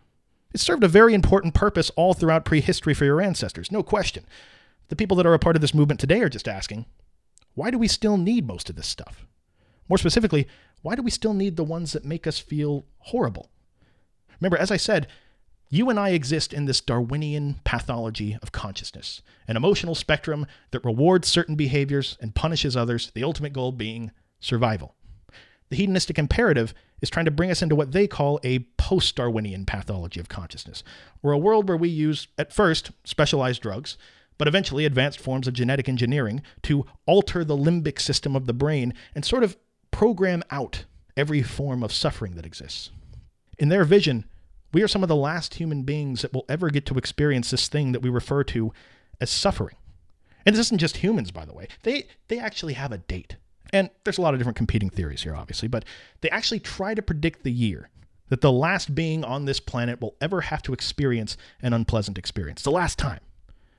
It 0.53 0.59
served 0.59 0.83
a 0.83 0.89
very 0.89 1.13
important 1.13 1.53
purpose 1.53 1.89
all 1.95 2.13
throughout 2.13 2.45
prehistory 2.45 2.93
for 2.93 3.05
your 3.05 3.21
ancestors, 3.21 3.71
no 3.71 3.83
question. 3.83 4.25
The 4.89 4.95
people 4.95 5.15
that 5.17 5.25
are 5.25 5.33
a 5.33 5.39
part 5.39 5.55
of 5.55 5.61
this 5.61 5.73
movement 5.73 5.99
today 5.99 6.21
are 6.21 6.29
just 6.29 6.47
asking, 6.47 6.85
why 7.53 7.71
do 7.71 7.77
we 7.77 7.87
still 7.87 8.17
need 8.17 8.45
most 8.45 8.69
of 8.69 8.75
this 8.75 8.87
stuff? 8.87 9.25
More 9.87 9.97
specifically, 9.97 10.47
why 10.81 10.95
do 10.95 11.01
we 11.01 11.11
still 11.11 11.33
need 11.33 11.55
the 11.55 11.63
ones 11.63 11.93
that 11.93 12.05
make 12.05 12.27
us 12.27 12.39
feel 12.39 12.85
horrible? 12.99 13.49
Remember, 14.39 14.57
as 14.57 14.71
I 14.71 14.77
said, 14.77 15.07
you 15.69 15.89
and 15.89 15.97
I 15.99 16.09
exist 16.09 16.51
in 16.51 16.65
this 16.65 16.81
Darwinian 16.81 17.61
pathology 17.63 18.37
of 18.41 18.51
consciousness, 18.51 19.21
an 19.47 19.55
emotional 19.55 19.95
spectrum 19.95 20.45
that 20.71 20.83
rewards 20.83 21.29
certain 21.29 21.55
behaviors 21.55 22.17
and 22.19 22.35
punishes 22.35 22.75
others, 22.75 23.11
the 23.15 23.23
ultimate 23.23 23.53
goal 23.53 23.71
being 23.71 24.11
survival. 24.41 24.95
The 25.71 25.77
hedonistic 25.77 26.19
imperative 26.19 26.73
is 27.01 27.09
trying 27.09 27.25
to 27.25 27.31
bring 27.31 27.49
us 27.49 27.61
into 27.61 27.77
what 27.77 27.93
they 27.93 28.05
call 28.05 28.41
a 28.43 28.59
post 28.77 29.15
Darwinian 29.15 29.65
pathology 29.65 30.19
of 30.19 30.27
consciousness, 30.27 30.83
or 31.23 31.31
a 31.31 31.37
world 31.37 31.69
where 31.69 31.77
we 31.77 31.87
use, 31.87 32.27
at 32.37 32.51
first, 32.51 32.91
specialized 33.05 33.61
drugs, 33.61 33.97
but 34.37 34.49
eventually 34.49 34.83
advanced 34.83 35.21
forms 35.21 35.47
of 35.47 35.53
genetic 35.53 35.87
engineering 35.87 36.41
to 36.63 36.85
alter 37.05 37.45
the 37.45 37.55
limbic 37.55 38.01
system 38.01 38.35
of 38.35 38.47
the 38.47 38.53
brain 38.53 38.93
and 39.15 39.23
sort 39.23 39.45
of 39.45 39.55
program 39.91 40.43
out 40.51 40.83
every 41.15 41.41
form 41.41 41.83
of 41.83 41.93
suffering 41.93 42.35
that 42.35 42.45
exists. 42.45 42.91
In 43.57 43.69
their 43.69 43.85
vision, 43.85 44.25
we 44.73 44.81
are 44.81 44.89
some 44.89 45.03
of 45.03 45.09
the 45.09 45.15
last 45.15 45.53
human 45.53 45.83
beings 45.83 46.21
that 46.21 46.33
will 46.33 46.45
ever 46.49 46.69
get 46.69 46.85
to 46.87 46.97
experience 46.97 47.49
this 47.49 47.69
thing 47.69 47.93
that 47.93 48.01
we 48.01 48.09
refer 48.09 48.43
to 48.43 48.73
as 49.21 49.29
suffering. 49.29 49.77
And 50.45 50.53
this 50.53 50.67
isn't 50.67 50.79
just 50.79 50.97
humans, 50.97 51.31
by 51.31 51.45
the 51.45 51.53
way. 51.53 51.69
They 51.83 52.07
they 52.27 52.39
actually 52.39 52.73
have 52.73 52.91
a 52.91 52.97
date. 52.97 53.37
And 53.73 53.89
there's 54.03 54.17
a 54.17 54.21
lot 54.21 54.33
of 54.33 54.39
different 54.39 54.57
competing 54.57 54.89
theories 54.89 55.23
here, 55.23 55.35
obviously, 55.35 55.67
but 55.67 55.85
they 56.21 56.29
actually 56.29 56.59
try 56.59 56.93
to 56.93 57.01
predict 57.01 57.43
the 57.43 57.51
year 57.51 57.89
that 58.29 58.41
the 58.41 58.51
last 58.51 58.95
being 58.95 59.23
on 59.23 59.45
this 59.45 59.59
planet 59.59 59.99
will 60.01 60.15
ever 60.21 60.41
have 60.41 60.61
to 60.63 60.73
experience 60.73 61.37
an 61.61 61.73
unpleasant 61.73 62.17
experience. 62.17 62.63
The 62.63 62.71
last 62.71 62.97
time. 62.97 63.19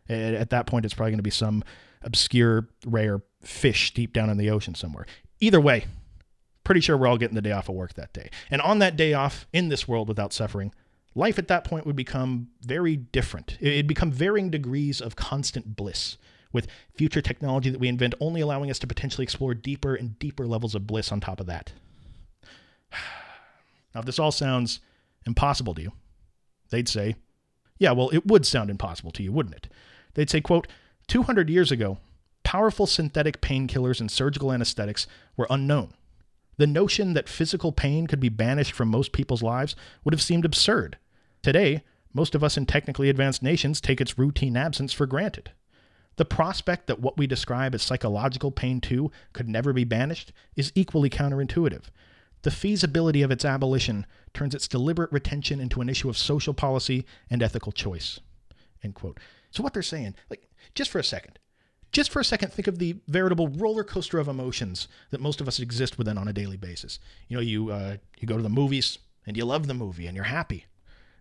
At 0.09 0.51
that 0.51 0.67
point, 0.67 0.85
it's 0.85 0.95
probably 0.95 1.13
going 1.13 1.19
to 1.19 1.23
be 1.23 1.31
some 1.31 1.63
obscure, 2.03 2.69
rare 2.85 3.23
fish 3.43 3.95
deep 3.95 4.13
down 4.13 4.29
in 4.29 4.37
the 4.37 4.51
ocean 4.51 4.75
somewhere. 4.75 5.07
Either 5.41 5.61
way, 5.61 5.87
pretty 6.65 6.81
sure 6.81 6.97
we're 6.97 7.07
all 7.07 7.17
getting 7.17 7.37
the 7.37 7.41
day 7.41 7.53
off 7.53 7.69
of 7.69 7.77
work 7.77 7.95
that 7.95 8.13
day. 8.13 8.29
And 8.51 8.61
on 8.61 8.81
that 8.81 8.97
day 8.97 9.15
off, 9.15 9.47
in 9.53 9.69
this 9.69 9.87
world 9.89 10.09
without 10.09 10.33
suffering, 10.33 10.75
life 11.15 11.39
at 11.39 11.49
that 11.49 11.65
point 11.65 11.87
would 11.87 11.97
become 11.97 12.49
very 12.63 12.97
different. 12.97 13.57
It'd 13.61 13.87
become 13.87 14.11
varying 14.11 14.51
degrees 14.51 15.01
of 15.01 15.17
constant 15.17 15.77
bliss, 15.77 16.19
with 16.53 16.69
future 16.95 17.23
technology 17.23 17.71
that 17.71 17.81
we 17.81 17.89
invent 17.89 18.15
only 18.21 18.41
allowing 18.41 18.71
us 18.71 18.79
to 18.81 18.87
potentially 18.87 19.23
explore 19.23 19.55
deeper 19.55 19.95
and 19.95 20.19
deeper 20.19 20.47
levels 20.47 20.75
of 20.75 20.87
bliss 20.87 21.13
on 21.13 21.21
top 21.21 21.41
of 21.41 21.47
that. 21.47 21.73
Now, 23.95 24.01
if 24.01 24.07
this 24.07 24.19
all 24.19 24.33
sounds 24.33 24.81
impossible 25.27 25.75
to 25.75 25.83
you, 25.83 25.93
they'd 26.71 26.89
say, 26.89 27.17
yeah, 27.79 27.93
well, 27.93 28.09
it 28.09 28.27
would 28.27 28.47
sound 28.47 28.71
impossible 28.71 29.11
to 29.11 29.23
you, 29.23 29.31
wouldn't 29.31 29.55
it? 29.55 29.69
They'd 30.15 30.31
say, 30.31 30.41
quote, 30.41 30.67
200 31.09 31.51
years 31.51 31.71
ago, 31.71 31.99
powerful 32.43 32.87
synthetic 32.87 33.43
painkillers 33.43 34.01
and 34.01 34.11
surgical 34.11 34.51
anesthetics 34.51 35.07
were 35.37 35.47
unknown. 35.51 35.93
The 36.57 36.67
notion 36.67 37.15
that 37.15 37.29
physical 37.29 37.73
pain 37.73 38.07
could 38.07 38.21
be 38.21 38.29
banished 38.29 38.73
from 38.73 38.89
most 38.89 39.13
people's 39.13 39.43
lives 39.43 39.75
would 40.05 40.15
have 40.15 40.23
seemed 40.23 40.45
absurd. 40.45 40.99
Today, 41.43 41.83
most 42.15 42.35
of 42.35 42.45
us 42.45 42.57
in 42.57 42.67
technically 42.67 43.09
advanced 43.09 43.43
nations 43.43 43.81
take 43.81 44.01
its 44.01 44.19
routine 44.19 44.57
absence 44.57 44.93
for 44.93 45.07
granted. 45.07 45.51
The 46.17 46.25
prospect 46.25 46.87
that 46.87 47.01
what 47.01 47.17
we 47.17 47.27
describe 47.27 47.75
as 47.75 47.83
psychological 47.83 48.51
pain 48.51 48.81
too 48.81 49.11
could 49.33 49.49
never 49.49 49.73
be 49.73 49.85
banished 49.85 50.33
is 50.57 50.73
equally 50.75 51.09
counterintuitive. 51.09 51.85
The 52.43 52.51
feasibility 52.51 53.23
of 53.23 53.31
its 53.31 53.45
abolition 53.45 54.05
turns 54.35 54.55
its 54.55 54.69
deliberate 54.69 55.13
retention 55.13 55.61
into 55.61 55.81
an 55.81 55.89
issue 55.89 56.09
of 56.09 56.19
social 56.19 56.55
policy 56.55 57.07
and 57.31 57.43
ethical 57.43 57.73
choice. 57.73 58.21
End 58.83 58.95
quote. 58.95 59.19
So 59.51 59.63
what 59.63 59.73
they're 59.75 59.83
saying, 59.83 60.17
like, 60.29 60.49
just 60.75 60.91
for 60.91 60.99
a 60.99 61.05
second, 61.05 61.39
just 61.93 62.11
for 62.11 62.21
a 62.21 62.25
second, 62.25 62.53
think 62.53 62.67
of 62.67 62.79
the 62.79 62.97
veritable 63.07 63.49
roller 63.49 63.85
coaster 63.85 64.19
of 64.19 64.27
emotions 64.27 64.89
that 65.11 65.21
most 65.21 65.41
of 65.41 65.49
us 65.49 65.61
exist 65.61 65.99
within 65.99 66.19
on 66.19 66.27
a 66.27 66.33
daily 66.33 66.57
basis. 66.57 66.99
You 67.29 67.37
know, 67.37 67.43
you 67.43 67.71
uh, 67.71 67.97
you 68.19 68.27
go 68.27 68.37
to 68.37 68.43
the 68.43 68.49
movies 68.49 68.99
and 69.27 69.37
you 69.37 69.45
love 69.45 69.67
the 69.67 69.75
movie 69.75 70.07
and 70.07 70.17
you're 70.17 70.25
happy. 70.25 70.67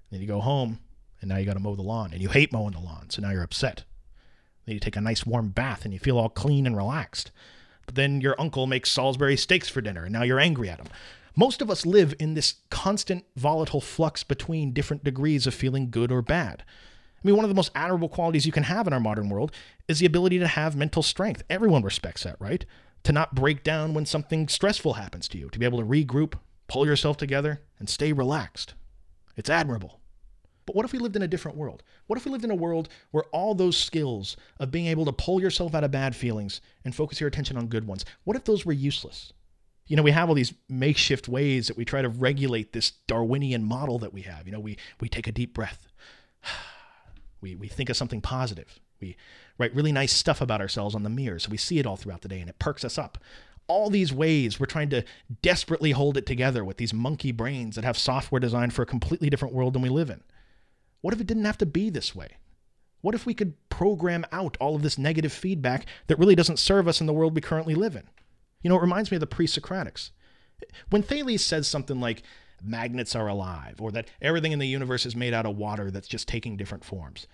Then 0.09 0.21
you 0.21 0.27
go 0.27 0.39
home, 0.39 0.79
and 1.19 1.29
now 1.29 1.37
you 1.37 1.45
got 1.45 1.53
to 1.53 1.59
mow 1.59 1.75
the 1.75 1.81
lawn, 1.81 2.11
and 2.13 2.21
you 2.21 2.29
hate 2.29 2.51
mowing 2.51 2.73
the 2.73 2.79
lawn, 2.79 3.09
so 3.09 3.21
now 3.21 3.31
you're 3.31 3.43
upset. 3.43 3.83
Then 4.65 4.73
you 4.73 4.79
take 4.79 4.95
a 4.95 5.01
nice 5.01 5.25
warm 5.25 5.49
bath, 5.49 5.85
and 5.85 5.93
you 5.93 5.99
feel 5.99 6.17
all 6.17 6.29
clean 6.29 6.65
and 6.65 6.77
relaxed. 6.77 7.31
But 7.85 7.95
then 7.95 8.21
your 8.21 8.39
uncle 8.39 8.67
makes 8.67 8.91
Salisbury 8.91 9.37
steaks 9.37 9.69
for 9.69 9.81
dinner, 9.81 10.03
and 10.03 10.13
now 10.13 10.23
you're 10.23 10.39
angry 10.39 10.69
at 10.69 10.79
him. 10.79 10.87
Most 11.35 11.61
of 11.61 11.69
us 11.71 11.85
live 11.85 12.13
in 12.19 12.33
this 12.33 12.55
constant 12.69 13.25
volatile 13.35 13.81
flux 13.81 14.23
between 14.23 14.73
different 14.73 15.03
degrees 15.03 15.47
of 15.47 15.53
feeling 15.53 15.89
good 15.89 16.11
or 16.11 16.21
bad. 16.21 16.63
I 17.23 17.27
mean, 17.27 17.35
one 17.35 17.45
of 17.45 17.49
the 17.49 17.55
most 17.55 17.71
admirable 17.73 18.09
qualities 18.09 18.45
you 18.45 18.51
can 18.51 18.63
have 18.63 18.85
in 18.87 18.93
our 18.93 18.99
modern 18.99 19.29
world 19.29 19.51
is 19.87 19.99
the 19.99 20.05
ability 20.05 20.39
to 20.39 20.47
have 20.47 20.75
mental 20.75 21.03
strength. 21.03 21.43
Everyone 21.49 21.83
respects 21.83 22.23
that, 22.23 22.35
right? 22.39 22.65
To 23.03 23.11
not 23.11 23.35
break 23.35 23.63
down 23.63 23.93
when 23.93 24.05
something 24.05 24.47
stressful 24.47 24.93
happens 24.93 25.27
to 25.29 25.37
you, 25.37 25.49
to 25.49 25.59
be 25.59 25.65
able 25.65 25.79
to 25.79 25.85
regroup, 25.85 26.33
pull 26.67 26.85
yourself 26.85 27.17
together, 27.17 27.61
and 27.79 27.89
stay 27.89 28.11
relaxed. 28.11 28.73
It's 29.37 29.49
admirable. 29.49 30.00
But 30.65 30.75
what 30.75 30.85
if 30.85 30.93
we 30.93 30.99
lived 30.99 31.15
in 31.15 31.21
a 31.21 31.27
different 31.27 31.57
world? 31.57 31.83
What 32.07 32.17
if 32.17 32.25
we 32.25 32.31
lived 32.31 32.43
in 32.43 32.51
a 32.51 32.55
world 32.55 32.89
where 33.11 33.23
all 33.31 33.55
those 33.55 33.77
skills 33.77 34.37
of 34.59 34.71
being 34.71 34.87
able 34.87 35.05
to 35.05 35.11
pull 35.11 35.41
yourself 35.41 35.73
out 35.73 35.83
of 35.83 35.91
bad 35.91 36.15
feelings 36.15 36.61
and 36.85 36.95
focus 36.95 37.19
your 37.19 37.27
attention 37.27 37.57
on 37.57 37.67
good 37.67 37.87
ones, 37.87 38.05
what 38.23 38.37
if 38.37 38.43
those 38.43 38.65
were 38.65 38.73
useless? 38.73 39.33
You 39.87 39.97
know, 39.97 40.03
we 40.03 40.11
have 40.11 40.29
all 40.29 40.35
these 40.35 40.53
makeshift 40.69 41.27
ways 41.27 41.67
that 41.67 41.77
we 41.77 41.83
try 41.83 42.01
to 42.01 42.09
regulate 42.09 42.73
this 42.73 42.91
Darwinian 43.07 43.63
model 43.63 43.99
that 43.99 44.13
we 44.13 44.21
have. 44.21 44.45
You 44.45 44.53
know, 44.53 44.59
we, 44.59 44.77
we 44.99 45.09
take 45.09 45.27
a 45.27 45.31
deep 45.31 45.53
breath. 45.53 45.87
We, 47.43 47.55
we 47.55 47.67
think 47.67 47.89
of 47.89 47.97
something 47.97 48.21
positive. 48.21 48.79
We 48.99 49.17
write 49.57 49.73
really 49.73 49.91
nice 49.91 50.13
stuff 50.13 50.41
about 50.41 50.61
ourselves 50.61 50.93
on 50.93 51.01
the 51.01 51.09
mirror 51.09 51.39
so 51.39 51.49
we 51.49 51.57
see 51.57 51.79
it 51.79 51.87
all 51.87 51.97
throughout 51.97 52.21
the 52.21 52.27
day 52.27 52.39
and 52.39 52.47
it 52.47 52.59
perks 52.59 52.85
us 52.85 52.99
up 52.99 53.17
all 53.71 53.89
these 53.89 54.11
ways 54.11 54.59
we're 54.59 54.65
trying 54.65 54.89
to 54.89 55.03
desperately 55.41 55.91
hold 55.91 56.17
it 56.17 56.25
together 56.25 56.65
with 56.65 56.75
these 56.75 56.93
monkey 56.93 57.31
brains 57.31 57.75
that 57.75 57.85
have 57.85 57.97
software 57.97 58.39
designed 58.39 58.73
for 58.73 58.81
a 58.81 58.85
completely 58.85 59.29
different 59.29 59.53
world 59.53 59.73
than 59.73 59.81
we 59.81 59.87
live 59.87 60.09
in. 60.09 60.21
What 61.01 61.13
if 61.13 61.21
it 61.21 61.27
didn't 61.27 61.45
have 61.45 61.57
to 61.59 61.65
be 61.65 61.89
this 61.89 62.15
way? 62.15 62.37
What 63.01 63.15
if 63.15 63.25
we 63.25 63.33
could 63.33 63.53
program 63.69 64.25
out 64.31 64.57
all 64.59 64.75
of 64.75 64.83
this 64.83 64.97
negative 64.97 65.33
feedback 65.33 65.87
that 66.07 66.19
really 66.19 66.35
doesn't 66.35 66.59
serve 66.59 66.87
us 66.87 67.01
in 67.01 67.07
the 67.07 67.13
world 67.13 67.35
we 67.35 67.41
currently 67.41 67.75
live 67.75 67.95
in? 67.95 68.07
You 68.61 68.69
know, 68.69 68.77
it 68.77 68.81
reminds 68.81 69.09
me 69.11 69.15
of 69.15 69.21
the 69.21 69.27
pre 69.27 69.47
Socratics. 69.47 70.11
When 70.91 71.01
Thales 71.01 71.43
says 71.43 71.67
something 71.67 71.99
like, 71.99 72.21
magnets 72.63 73.15
are 73.15 73.27
alive, 73.27 73.81
or 73.81 73.91
that 73.91 74.07
everything 74.21 74.51
in 74.51 74.59
the 74.59 74.67
universe 74.67 75.07
is 75.07 75.15
made 75.15 75.33
out 75.33 75.47
of 75.47 75.57
water 75.57 75.89
that's 75.89 76.07
just 76.07 76.27
taking 76.27 76.55
different 76.55 76.85
forms, 76.85 77.25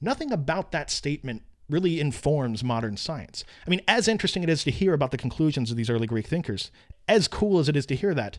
nothing 0.00 0.30
about 0.30 0.72
that 0.72 0.90
statement 0.90 1.42
really 1.70 1.98
informs 1.98 2.62
modern 2.62 2.98
science. 2.98 3.42
I 3.66 3.70
mean, 3.70 3.80
as 3.88 4.06
interesting 4.06 4.42
it 4.42 4.50
is 4.50 4.62
to 4.64 4.70
hear 4.70 4.92
about 4.92 5.10
the 5.10 5.16
conclusions 5.16 5.70
of 5.70 5.78
these 5.78 5.88
early 5.88 6.06
Greek 6.06 6.26
thinkers, 6.26 6.70
as 7.08 7.26
cool 7.28 7.58
as 7.58 7.70
it 7.70 7.76
is 7.76 7.86
to 7.86 7.96
hear 7.96 8.12
that, 8.12 8.38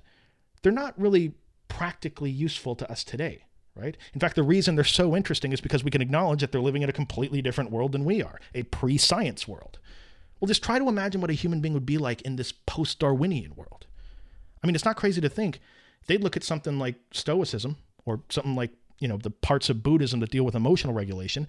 they're 0.62 0.72
not 0.72 1.00
really 1.00 1.34
practically 1.68 2.30
useful 2.30 2.76
to 2.76 2.90
us 2.92 3.04
today 3.04 3.46
right? 3.76 3.98
In 4.14 4.20
fact, 4.20 4.36
the 4.36 4.44
reason 4.44 4.76
they're 4.76 4.84
so 4.84 5.16
interesting 5.16 5.52
is 5.52 5.62
because 5.62 5.84
we 5.84 5.92
can 5.92 6.02
acknowledge 6.02 6.42
that 6.42 6.52
they're 6.52 6.62
living 6.62 6.82
in 6.82 6.90
a 6.90 6.94
completely 6.94 7.42
different 7.42 7.72
world 7.72 7.92
than 7.92 8.06
we 8.06 8.22
are, 8.22 8.40
a 8.54 8.64
pre 8.64 8.98
science 8.98 9.48
world. 9.48 9.80
Well, 10.40 10.48
just 10.48 10.64
try 10.64 10.80
to 10.80 10.90
imagine 10.90 11.22
what 11.22 11.30
a 11.30 11.34
human 11.34 11.62
being 11.62 11.74
would 11.74 11.86
be 11.86 11.98
like 11.98 12.22
in 12.22 12.36
this 12.36 12.52
post 12.52 13.00
Darwinian 13.00 13.56
world. 13.56 13.86
I 14.64 14.68
mean, 14.68 14.76
it's 14.76 14.86
not 14.86 14.98
crazy 14.98 15.22
to 15.22 15.30
think 15.30 15.60
they'd 16.08 16.24
look 16.24 16.38
at 16.38 16.44
something 16.44 16.80
like 16.80 16.96
Stoicism 17.12 17.78
or 18.06 18.22
something 18.30 18.56
like, 18.56 18.72
you 19.00 19.08
know, 19.08 19.18
the 19.18 19.30
parts 19.30 19.70
of 19.70 19.84
Buddhism 19.84 20.20
that 20.20 20.32
deal 20.32 20.44
with 20.44 20.56
emotional 20.56 20.94
regulation, 20.94 21.48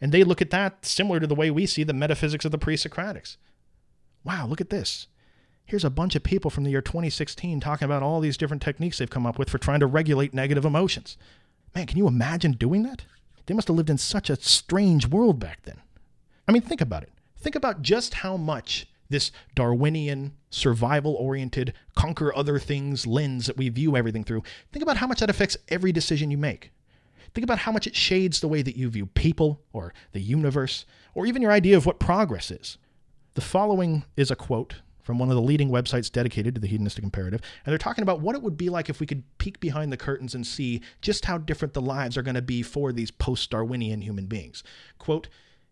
and 0.00 0.12
they 0.12 0.24
look 0.24 0.42
at 0.42 0.50
that 0.50 0.84
similar 0.84 1.20
to 1.20 1.26
the 1.26 1.34
way 1.34 1.50
we 1.50 1.66
see 1.66 1.82
the 1.82 1.92
metaphysics 1.92 2.44
of 2.44 2.52
the 2.52 2.58
pre 2.58 2.76
Socratics. 2.76 3.36
Wow, 4.24 4.46
look 4.46 4.60
at 4.60 4.70
this. 4.70 5.06
Here's 5.64 5.84
a 5.84 5.90
bunch 5.90 6.14
of 6.14 6.22
people 6.22 6.50
from 6.50 6.64
the 6.64 6.70
year 6.70 6.80
2016 6.80 7.58
talking 7.60 7.86
about 7.86 8.02
all 8.02 8.20
these 8.20 8.36
different 8.36 8.62
techniques 8.62 8.98
they've 8.98 9.10
come 9.10 9.26
up 9.26 9.38
with 9.38 9.50
for 9.50 9.58
trying 9.58 9.80
to 9.80 9.86
regulate 9.86 10.32
negative 10.32 10.64
emotions. 10.64 11.16
Man, 11.74 11.86
can 11.86 11.98
you 11.98 12.06
imagine 12.06 12.52
doing 12.52 12.82
that? 12.84 13.04
They 13.46 13.54
must 13.54 13.68
have 13.68 13.76
lived 13.76 13.90
in 13.90 13.98
such 13.98 14.30
a 14.30 14.36
strange 14.36 15.06
world 15.06 15.38
back 15.38 15.62
then. 15.62 15.80
I 16.48 16.52
mean, 16.52 16.62
think 16.62 16.80
about 16.80 17.02
it. 17.02 17.12
Think 17.38 17.54
about 17.54 17.82
just 17.82 18.14
how 18.14 18.36
much 18.36 18.86
this 19.08 19.30
Darwinian, 19.54 20.32
survival 20.50 21.14
oriented, 21.14 21.72
conquer 21.94 22.34
other 22.34 22.58
things 22.58 23.06
lens 23.06 23.46
that 23.46 23.56
we 23.56 23.68
view 23.68 23.96
everything 23.96 24.24
through, 24.24 24.42
think 24.72 24.82
about 24.82 24.96
how 24.96 25.06
much 25.06 25.20
that 25.20 25.30
affects 25.30 25.56
every 25.68 25.92
decision 25.92 26.30
you 26.30 26.38
make. 26.38 26.72
Think 27.34 27.44
about 27.44 27.58
how 27.58 27.72
much 27.72 27.86
it 27.86 27.94
shades 27.94 28.40
the 28.40 28.48
way 28.48 28.62
that 28.62 28.76
you 28.76 28.88
view 28.88 29.06
people 29.06 29.60
or 29.72 29.92
the 30.12 30.20
universe, 30.20 30.86
or 31.14 31.26
even 31.26 31.42
your 31.42 31.52
idea 31.52 31.76
of 31.76 31.86
what 31.86 31.98
progress 32.00 32.50
is. 32.50 32.78
The 33.34 33.40
following 33.42 34.04
is 34.16 34.30
a 34.30 34.36
quote 34.36 34.76
from 35.06 35.20
one 35.20 35.30
of 35.30 35.36
the 35.36 35.40
leading 35.42 35.70
websites 35.70 36.10
dedicated 36.10 36.52
to 36.52 36.60
the 36.60 36.66
hedonistic 36.66 37.04
imperative. 37.04 37.40
And 37.64 37.70
they're 37.70 37.78
talking 37.78 38.02
about 38.02 38.20
what 38.20 38.34
it 38.34 38.42
would 38.42 38.56
be 38.56 38.68
like 38.68 38.90
if 38.90 38.98
we 38.98 39.06
could 39.06 39.22
peek 39.38 39.60
behind 39.60 39.92
the 39.92 39.96
curtains 39.96 40.34
and 40.34 40.44
see 40.44 40.80
just 41.00 41.26
how 41.26 41.38
different 41.38 41.74
the 41.74 41.80
lives 41.80 42.16
are 42.16 42.22
going 42.22 42.34
to 42.34 42.42
be 42.42 42.60
for 42.60 42.90
these 42.90 43.12
post 43.12 43.50
Darwinian 43.50 44.02
human 44.02 44.26
beings. 44.26 44.64
Quote, 44.98 45.28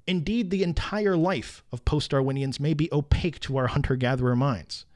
Indeed, 0.06 0.50
the 0.50 0.62
entire 0.62 1.16
life 1.16 1.64
of 1.72 1.84
post 1.84 2.12
Darwinians 2.12 2.60
may 2.60 2.74
be 2.74 2.88
opaque 2.92 3.40
to 3.40 3.56
our 3.56 3.66
hunter 3.66 3.96
gatherer 3.96 4.36
minds. 4.36 4.86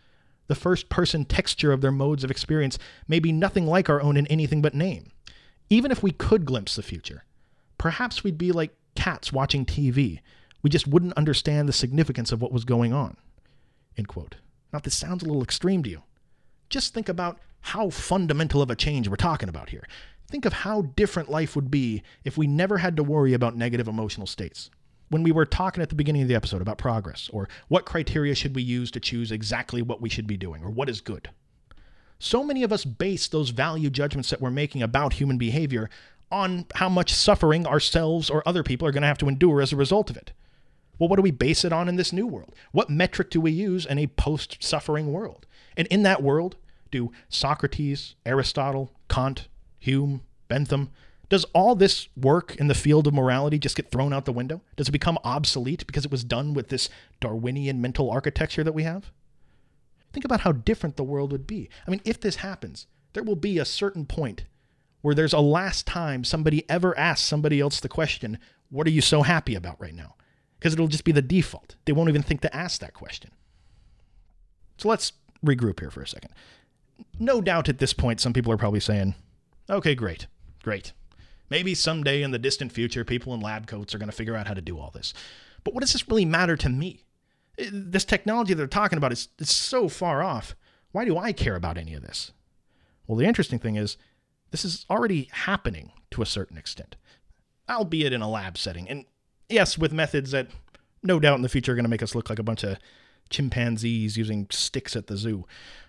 The 0.47 0.55
first 0.55 0.89
person 0.89 1.25
texture 1.25 1.73
of 1.73 1.81
their 1.81 1.91
modes 1.91 2.23
of 2.23 2.31
experience 2.31 2.79
may 3.09 3.19
be 3.19 3.33
nothing 3.33 3.67
like 3.67 3.91
our 3.91 4.01
own 4.01 4.17
in 4.17 4.29
anything 4.29 4.63
but 4.63 4.73
name. 4.73 5.11
Even 5.69 5.91
if 5.91 6.01
we 6.01 6.13
could 6.13 6.45
glimpse 6.45 6.77
the 6.77 6.83
future, 6.85 7.25
perhaps 7.77 8.23
we'd 8.23 8.39
be 8.39 8.53
like 8.53 8.73
cats 8.95 9.33
watching 9.33 9.67
TV. 9.67 10.21
We 10.63 10.71
just 10.71 10.87
wouldn't 10.87 11.15
understand 11.15 11.69
the 11.69 11.73
significance 11.73 12.31
of 12.31 12.41
what 12.41 12.53
was 12.53 12.65
going 12.65 12.93
on. 12.93 13.17
End 13.99 14.09
quote. 14.09 14.37
Now, 14.73 14.79
this 14.79 14.97
sounds 14.97 15.23
a 15.23 15.27
little 15.27 15.43
extreme 15.43 15.83
to 15.83 15.91
you. 15.91 16.03
Just 16.71 16.95
think 16.95 17.09
about 17.09 17.41
how 17.61 17.91
fundamental 17.91 18.63
of 18.63 18.71
a 18.71 18.77
change 18.77 19.09
we're 19.09 19.17
talking 19.17 19.49
about 19.49 19.71
here. 19.71 19.87
Think 20.29 20.45
of 20.45 20.53
how 20.53 20.83
different 20.83 21.31
life 21.31 21.57
would 21.57 21.71
be 21.71 22.03
if 22.25 22.39
we 22.39 22.47
never 22.47 22.79
had 22.79 22.97
to 22.97 23.03
worry 23.03 23.35
about 23.35 23.57
negative 23.57 23.89
emotional 23.89 24.27
states. 24.27 24.71
When 25.09 25.23
we 25.23 25.33
were 25.33 25.47
talking 25.47 25.83
at 25.83 25.89
the 25.89 25.95
beginning 25.95 26.23
of 26.23 26.29
the 26.29 26.35
episode 26.35 26.61
about 26.61 26.79
progress, 26.79 27.31
or 27.33 27.49
what 27.69 27.87
criteria 27.87 28.35
should 28.35 28.55
we 28.55 28.63
use 28.63 28.91
to 28.93 29.01
choose 29.01 29.33
exactly 29.33 29.81
what 29.81 30.03
we 30.03 30.11
should 30.11 30.27
be 30.27 30.37
doing, 30.37 30.63
or 30.63 30.71
what 30.71 30.91
is 30.91 31.01
good. 31.01 31.31
So 32.19 32.45
many 32.45 32.63
of 32.63 32.73
us 32.73 32.85
base 32.85 33.27
those 33.27 33.51
value 33.51 33.89
judgments 33.91 34.29
that 34.31 34.41
we're 34.41 34.51
making 34.51 34.83
about 34.83 35.15
human 35.15 35.39
behavior 35.39 35.89
on 36.31 36.67
how 36.75 36.91
much 36.91 37.15
suffering 37.15 37.67
ourselves 37.67 38.29
or 38.29 38.47
other 38.47 38.63
people 38.63 38.87
are 38.87 38.93
going 38.93 39.03
to 39.03 39.09
have 39.09 39.19
to 39.19 39.29
endure 39.29 39.63
as 39.63 39.73
a 39.73 39.77
result 39.77 40.11
of 40.11 40.17
it. 40.17 40.33
Well, 40.99 41.09
what 41.09 41.17
do 41.17 41.23
we 41.23 41.31
base 41.31 41.65
it 41.65 41.73
on 41.73 41.89
in 41.89 41.97
this 41.97 42.13
new 42.13 42.27
world? 42.27 42.55
What 42.73 42.91
metric 42.91 43.31
do 43.31 43.41
we 43.41 43.53
use 43.53 43.87
in 43.87 43.99
a 43.99 44.09
post 44.09 44.59
suffering 44.61 45.13
world? 45.13 45.47
And 45.77 45.87
in 45.89 46.03
that 46.03 46.23
world, 46.23 46.57
do 46.91 47.13
Socrates, 47.29 48.15
Aristotle, 48.27 48.93
Kant, 49.09 49.49
Hume, 49.79 50.23
Bentham, 50.49 50.91
does 51.29 51.45
all 51.53 51.75
this 51.75 52.09
work 52.17 52.57
in 52.57 52.69
the 52.69 52.75
field 52.75 53.07
of 53.07 53.15
morality 53.15 53.59
just 53.59 53.77
get 53.77 53.91
thrown 53.91 54.13
out 54.13 54.25
the 54.25 54.33
window? 54.33 54.63
Does 54.77 54.89
it 54.89 54.93
become 54.93 55.19
obsolete 55.25 55.87
because 55.87 56.05
it 56.05 56.11
was 56.11 56.25
done 56.25 56.55
with 56.55 56.69
this 56.69 56.89
Darwinian 57.21 57.81
mental 57.81 58.11
architecture 58.11 58.65
that 58.65 58.73
we 58.73 58.85
have? 58.85 59.13
Think 60.13 60.25
about 60.25 60.41
how 60.41 60.53
different 60.53 60.97
the 60.97 61.05
world 61.05 61.33
would 61.33 61.47
be. 61.47 61.69
I 61.87 61.91
mean, 61.91 62.01
if 62.05 62.19
this 62.19 62.37
happens, 62.37 62.87
there 63.13 63.23
will 63.23 63.37
be 63.37 63.59
a 63.59 63.65
certain 63.67 64.07
point 64.07 64.45
where 65.03 65.15
there's 65.15 65.35
a 65.35 65.41
last 65.41 65.87
time 65.87 66.25
somebody 66.25 66.69
ever 66.69 66.99
asks 66.99 67.27
somebody 67.27 67.61
else 67.61 67.79
the 67.79 67.89
question, 67.89 68.39
What 68.71 68.87
are 68.87 68.91
you 68.91 69.03
so 69.03 69.23
happy 69.23 69.55
about 69.55 69.81
right 69.81 69.95
now? 69.95 70.15
Because 70.59 70.73
it'll 70.73 70.89
just 70.89 71.05
be 71.05 71.13
the 71.13 71.23
default. 71.23 71.77
They 71.85 71.93
won't 71.93 72.09
even 72.09 72.23
think 72.23 72.41
to 72.43 72.57
ask 72.57 72.81
that 72.81 72.95
question. 72.95 73.31
So 74.77 74.89
let's 74.89 75.13
regroup 75.45 75.81
here 75.81 75.91
for 75.91 76.03
a 76.03 76.09
second. 76.09 76.31
No 77.19 77.41
doubt 77.41 77.69
at 77.69 77.79
this 77.79 77.93
point, 77.93 78.21
some 78.21 78.33
people 78.33 78.53
are 78.53 78.59
probably 78.59 78.81
saying, 78.81 79.15
Okay, 79.71 79.95
great, 79.95 80.27
great. 80.63 80.93
Maybe 81.51 81.75
someday 81.75 82.23
in 82.23 82.31
the 82.31 82.39
distant 82.39 82.73
future, 82.73 83.05
people 83.05 83.35
in 83.35 83.41
lab 83.41 83.67
coats 83.67 83.95
are 83.95 83.99
going 83.99 84.11
to 84.11 84.17
figure 84.17 84.37
out 84.37 84.47
how 84.47 84.55
to 84.55 84.61
do 84.61 84.79
all 84.79 84.91
this. 84.91 85.15
But 85.65 85.75
what 85.75 85.81
does 85.81 85.93
this 85.93 86.09
really 86.09 86.25
matter 86.25 86.57
to 86.57 86.69
me? 86.69 87.05
This 87.73 88.05
technology 88.05 88.55
they're 88.55 88.67
talking 88.67 88.99
about 88.99 89.13
is, 89.13 89.29
is 89.39 89.51
so 89.51 89.89
far 89.89 90.23
off. 90.23 90.55
Why 90.93 91.05
do 91.05 91.19
I 91.19 91.33
care 91.33 91.57
about 91.57 91.79
any 91.79 91.95
of 91.95 92.03
this? 92.03 92.33
Well, 93.07 93.17
the 93.17 93.27
interesting 93.27 93.59
thing 93.59 93.77
is, 93.77 93.97
this 94.51 94.65
is 94.65 94.87
already 94.89 95.29
happening 95.33 95.93
to 96.11 96.23
a 96.23 96.27
certain 96.27 96.57
extent, 96.57 96.97
albeit 97.69 98.13
in 98.13 98.23
a 98.23 98.31
lab 98.31 98.57
setting. 98.57 98.89
And 98.89 99.05
yes, 99.49 99.79
with 99.79 99.93
methods 99.93 100.31
that 100.33 100.49
no 101.03 101.21
doubt 101.21 101.37
in 101.37 101.43
the 101.43 101.49
future 101.49 101.73
are 101.73 101.75
going 101.75 101.85
to 101.85 101.91
make 101.91 102.03
us 102.03 102.15
look 102.15 102.29
like 102.29 102.39
a 102.39 102.45
bunch 102.45 102.65
of 102.65 102.79
chimpanzees 103.31 104.17
using 104.17 104.47
sticks 104.51 104.97
at 104.97 105.07
the 105.07 105.17
zoo. 105.17 105.47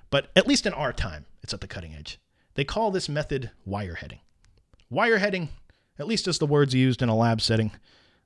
But 0.09 0.29
at 0.35 0.47
least 0.47 0.65
in 0.65 0.73
our 0.73 0.93
time, 0.93 1.25
it's 1.43 1.53
at 1.53 1.61
the 1.61 1.67
cutting 1.67 1.93
edge. 1.93 2.19
They 2.55 2.63
call 2.63 2.91
this 2.91 3.09
method 3.09 3.51
wireheading. 3.67 4.19
Wireheading, 4.91 5.49
at 5.97 6.07
least 6.07 6.27
as 6.27 6.39
the 6.39 6.47
word's 6.47 6.73
used 6.73 7.01
in 7.01 7.09
a 7.09 7.15
lab 7.15 7.41
setting, 7.41 7.71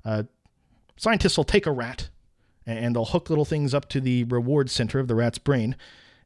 uh, 0.06 0.24
scientists 0.98 1.38
will 1.38 1.44
take 1.44 1.66
a 1.66 1.72
rat 1.72 2.10
and 2.66 2.96
they'll 2.96 3.06
hook 3.06 3.30
little 3.30 3.46
things 3.46 3.74
up 3.74 3.90
to 3.90 4.00
the 4.00 4.24
reward 4.26 4.70
center 4.70 5.00
of 5.00 5.08
the 5.08 5.16
rat's 5.16 5.38
brain 5.38 5.76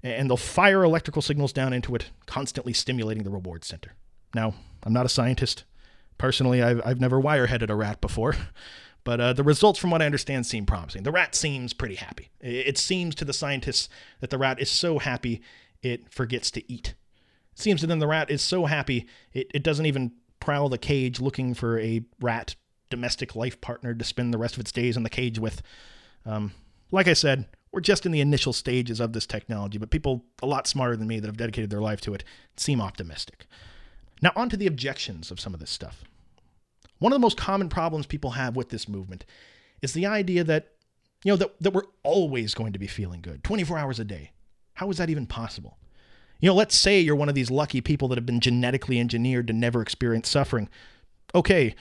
and 0.03 0.29
they'll 0.29 0.37
fire 0.37 0.83
electrical 0.83 1.21
signals 1.21 1.51
down 1.51 1.73
into 1.73 1.95
it, 1.95 2.11
constantly 2.27 2.73
stimulating 2.73 3.23
the 3.23 3.29
reward 3.31 3.63
center. 3.63 3.93
Now, 4.35 4.53
I'm 4.83 4.93
not 4.93 5.05
a 5.05 5.09
scientist. 5.09 5.63
Personally, 6.17 6.61
I've, 6.61 6.81
I've 6.85 7.01
never 7.01 7.19
wireheaded 7.21 7.69
a 7.69 7.75
rat 7.75 7.99
before, 8.01 8.35
but 9.07 9.21
uh, 9.21 9.31
the 9.31 9.41
results, 9.41 9.79
from 9.79 9.89
what 9.89 10.01
I 10.01 10.05
understand, 10.05 10.45
seem 10.45 10.65
promising. 10.65 11.03
The 11.03 11.13
rat 11.13 11.33
seems 11.33 11.71
pretty 11.71 11.95
happy. 11.95 12.29
It 12.41 12.77
seems 12.77 13.15
to 13.15 13.23
the 13.23 13.31
scientists 13.31 13.87
that 14.19 14.31
the 14.31 14.37
rat 14.37 14.59
is 14.59 14.69
so 14.69 14.99
happy 14.99 15.41
it 15.81 16.11
forgets 16.11 16.51
to 16.51 16.69
eat. 16.69 16.93
It 17.53 17.59
seems 17.59 17.79
to 17.79 17.87
them 17.87 17.99
the 17.99 18.05
rat 18.05 18.29
is 18.29 18.41
so 18.41 18.65
happy 18.65 19.07
it, 19.31 19.47
it 19.53 19.63
doesn't 19.63 19.85
even 19.85 20.11
prowl 20.41 20.67
the 20.67 20.77
cage 20.77 21.21
looking 21.21 21.53
for 21.53 21.79
a 21.79 22.03
rat 22.19 22.57
domestic 22.89 23.33
life 23.33 23.61
partner 23.61 23.93
to 23.93 24.03
spend 24.03 24.33
the 24.33 24.37
rest 24.37 24.55
of 24.55 24.59
its 24.59 24.73
days 24.73 24.97
in 24.97 25.03
the 25.03 25.09
cage 25.09 25.39
with. 25.39 25.61
Um, 26.25 26.51
like 26.91 27.07
I 27.07 27.13
said, 27.13 27.45
we're 27.71 27.79
just 27.79 28.05
in 28.05 28.11
the 28.11 28.19
initial 28.19 28.51
stages 28.51 28.99
of 28.99 29.13
this 29.13 29.25
technology, 29.25 29.77
but 29.77 29.89
people 29.89 30.25
a 30.43 30.45
lot 30.45 30.67
smarter 30.67 30.97
than 30.97 31.07
me 31.07 31.21
that 31.21 31.27
have 31.27 31.37
dedicated 31.37 31.69
their 31.69 31.79
life 31.79 32.01
to 32.01 32.13
it 32.13 32.25
seem 32.57 32.81
optimistic. 32.81 33.47
Now, 34.21 34.33
on 34.35 34.49
to 34.49 34.57
the 34.57 34.67
objections 34.67 35.31
of 35.31 35.39
some 35.39 35.53
of 35.53 35.61
this 35.61 35.71
stuff. 35.71 36.03
One 36.99 37.11
of 37.11 37.15
the 37.15 37.21
most 37.21 37.37
common 37.37 37.69
problems 37.69 38.05
people 38.05 38.31
have 38.31 38.55
with 38.55 38.69
this 38.69 38.87
movement 38.87 39.25
is 39.81 39.93
the 39.93 40.05
idea 40.05 40.43
that, 40.43 40.73
you 41.23 41.31
know, 41.31 41.37
that, 41.37 41.55
that 41.61 41.73
we're 41.73 41.83
always 42.03 42.53
going 42.53 42.73
to 42.73 42.79
be 42.79 42.87
feeling 42.87 43.21
good 43.21 43.43
24 43.43 43.77
hours 43.77 43.99
a 43.99 44.05
day. 44.05 44.31
How 44.73 44.89
is 44.89 44.97
that 44.97 45.09
even 45.09 45.25
possible? 45.25 45.77
You 46.39 46.47
know, 46.47 46.55
let's 46.55 46.75
say 46.75 46.99
you're 46.99 47.15
one 47.15 47.29
of 47.29 47.35
these 47.35 47.49
lucky 47.49 47.81
people 47.81 48.07
that 48.09 48.17
have 48.17 48.25
been 48.25 48.39
genetically 48.39 48.99
engineered 48.99 49.47
to 49.47 49.53
never 49.53 49.81
experience 49.81 50.29
suffering. 50.29 50.69
Okay, 51.33 51.75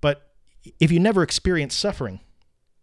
but 0.00 0.32
if 0.80 0.90
you 0.90 0.98
never 0.98 1.22
experience 1.22 1.74
suffering, 1.74 2.20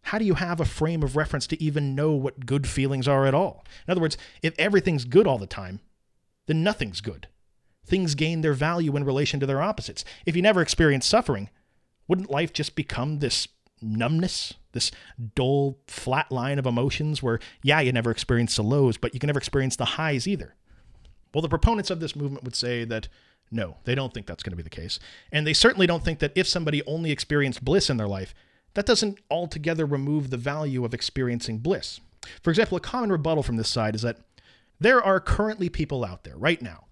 how 0.04 0.20
do 0.20 0.26
you 0.26 0.36
have 0.36 0.60
a 0.60 0.66
frame 0.66 1.02
of 1.02 1.16
reference 1.16 1.48
to 1.48 1.62
even 1.62 1.96
know 1.96 2.12
what 2.12 2.46
good 2.46 2.68
feelings 2.68 3.08
are 3.08 3.26
at 3.26 3.34
all? 3.34 3.66
In 3.88 3.92
other 3.92 4.02
words, 4.02 4.18
if 4.44 4.54
everything's 4.60 5.04
good 5.04 5.26
all 5.26 5.40
the 5.40 5.48
time, 5.48 5.80
then 6.46 6.64
nothing's 6.64 7.02
good. 7.02 7.28
Things 7.88 8.14
gain 8.14 8.42
their 8.42 8.54
value 8.54 8.96
in 8.96 9.04
relation 9.04 9.40
to 9.40 9.46
their 9.48 9.62
opposites. 9.62 10.06
If 10.26 10.36
you 10.36 10.44
never 10.44 10.62
experience 10.62 11.08
suffering, 11.08 11.50
wouldn't 12.08 12.32
life 12.32 12.54
just 12.54 12.76
become 12.76 13.20
this 13.20 13.48
numbness, 13.82 14.54
this 14.72 14.92
dull, 15.36 15.80
flat 15.88 16.32
line 16.32 16.60
of 16.60 16.66
emotions 16.66 17.22
where, 17.22 17.40
yeah, 17.64 17.80
you 17.80 17.92
never 17.92 18.12
experience 18.12 18.56
the 18.56 18.64
lows, 18.64 18.98
but 18.98 19.14
you 19.14 19.20
can 19.20 19.28
never 19.28 19.40
experience 19.40 19.76
the 19.76 19.86
highs 19.86 20.28
either? 20.28 20.56
Well, 21.34 21.42
the 21.42 21.50
proponents 21.50 21.90
of 21.90 22.00
this 22.00 22.16
movement 22.16 22.44
would 22.44 22.56
say 22.56 22.86
that 22.86 23.08
no, 23.52 23.78
they 23.84 23.94
don't 23.94 24.14
think 24.14 24.26
that's 24.26 24.44
going 24.44 24.52
to 24.52 24.58
be 24.58 24.64
the 24.64 24.70
case. 24.70 25.00
And 25.32 25.46
they 25.46 25.54
certainly 25.54 25.86
don't 25.88 26.04
think 26.04 26.20
that 26.20 26.32
if 26.36 26.48
somebody 26.48 26.84
only 26.86 27.12
experienced 27.12 27.64
bliss 27.64 27.90
in 27.90 27.98
their 27.98 28.08
life, 28.08 28.34
that 28.74 28.86
doesn't 28.86 29.20
altogether 29.30 29.86
remove 29.86 30.30
the 30.30 30.38
value 30.38 30.84
of 30.84 30.94
experiencing 30.94 31.60
bliss. 31.60 32.00
For 32.42 32.50
example, 32.50 32.78
a 32.78 32.82
common 32.82 33.12
rebuttal 33.12 33.44
from 33.44 33.58
this 33.58 33.70
side 33.70 33.96
is 33.96 34.02
that 34.02 34.18
there 34.80 35.02
are 35.02 35.20
currently 35.20 35.70
people 35.70 36.04
out 36.04 36.24
there 36.24 36.36
right 36.38 36.62
now 36.62 36.86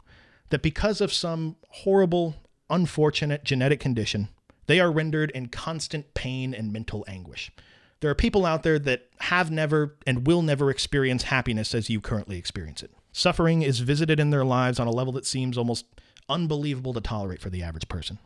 that 0.50 0.62
because 0.62 1.02
of 1.02 1.12
some 1.12 1.56
horrible, 1.70 2.36
unfortunate 2.70 3.44
genetic 3.44 3.80
condition, 3.80 4.30
they 4.68 4.80
are 4.80 4.92
rendered 4.92 5.32
in 5.32 5.48
constant 5.48 6.14
pain 6.14 6.54
and 6.54 6.72
mental 6.72 7.04
anguish. 7.08 7.52
There 8.00 8.12
are 8.12 8.16
people 8.16 8.46
out 8.46 8.64
there 8.64 8.80
that 8.80 9.08
have 9.20 9.50
never 9.50 9.96
and 10.06 10.28
will 10.28 10.42
never 10.42 10.70
experience 10.70 11.24
happiness 11.24 11.74
as 11.74 11.90
you 11.90 12.02
currently 12.02 12.38
experience 12.38 12.84
it. 12.84 12.92
Suffering 13.12 13.62
is 13.62 13.80
visited 13.80 14.20
in 14.20 14.30
their 14.30 14.44
lives 14.44 14.80
on 14.80 14.88
a 14.88 14.92
level 14.92 15.14
that 15.14 15.26
seems 15.26 15.58
almost 15.58 15.86
unbelievable 16.28 16.94
to 16.94 17.02
tolerate 17.02 17.40
for 17.40 17.50
the 17.50 17.64
average 17.64 17.88
person. 17.88 18.20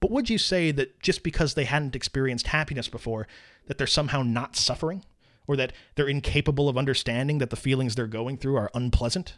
But 0.00 0.10
would 0.10 0.28
you 0.28 0.36
say 0.36 0.70
that 0.72 1.00
just 1.00 1.22
because 1.22 1.54
they 1.54 1.64
hadn't 1.64 1.96
experienced 1.96 2.48
happiness 2.48 2.88
before, 2.88 3.26
that 3.66 3.78
they're 3.78 3.86
somehow 3.86 4.22
not 4.22 4.56
suffering? 4.56 5.04
Or 5.46 5.56
that 5.56 5.72
they're 5.94 6.08
incapable 6.08 6.68
of 6.68 6.78
understanding 6.78 7.38
that 7.38 7.50
the 7.50 7.56
feelings 7.56 7.94
they're 7.94 8.06
going 8.06 8.38
through 8.38 8.56
are 8.56 8.70
unpleasant? 8.74 9.34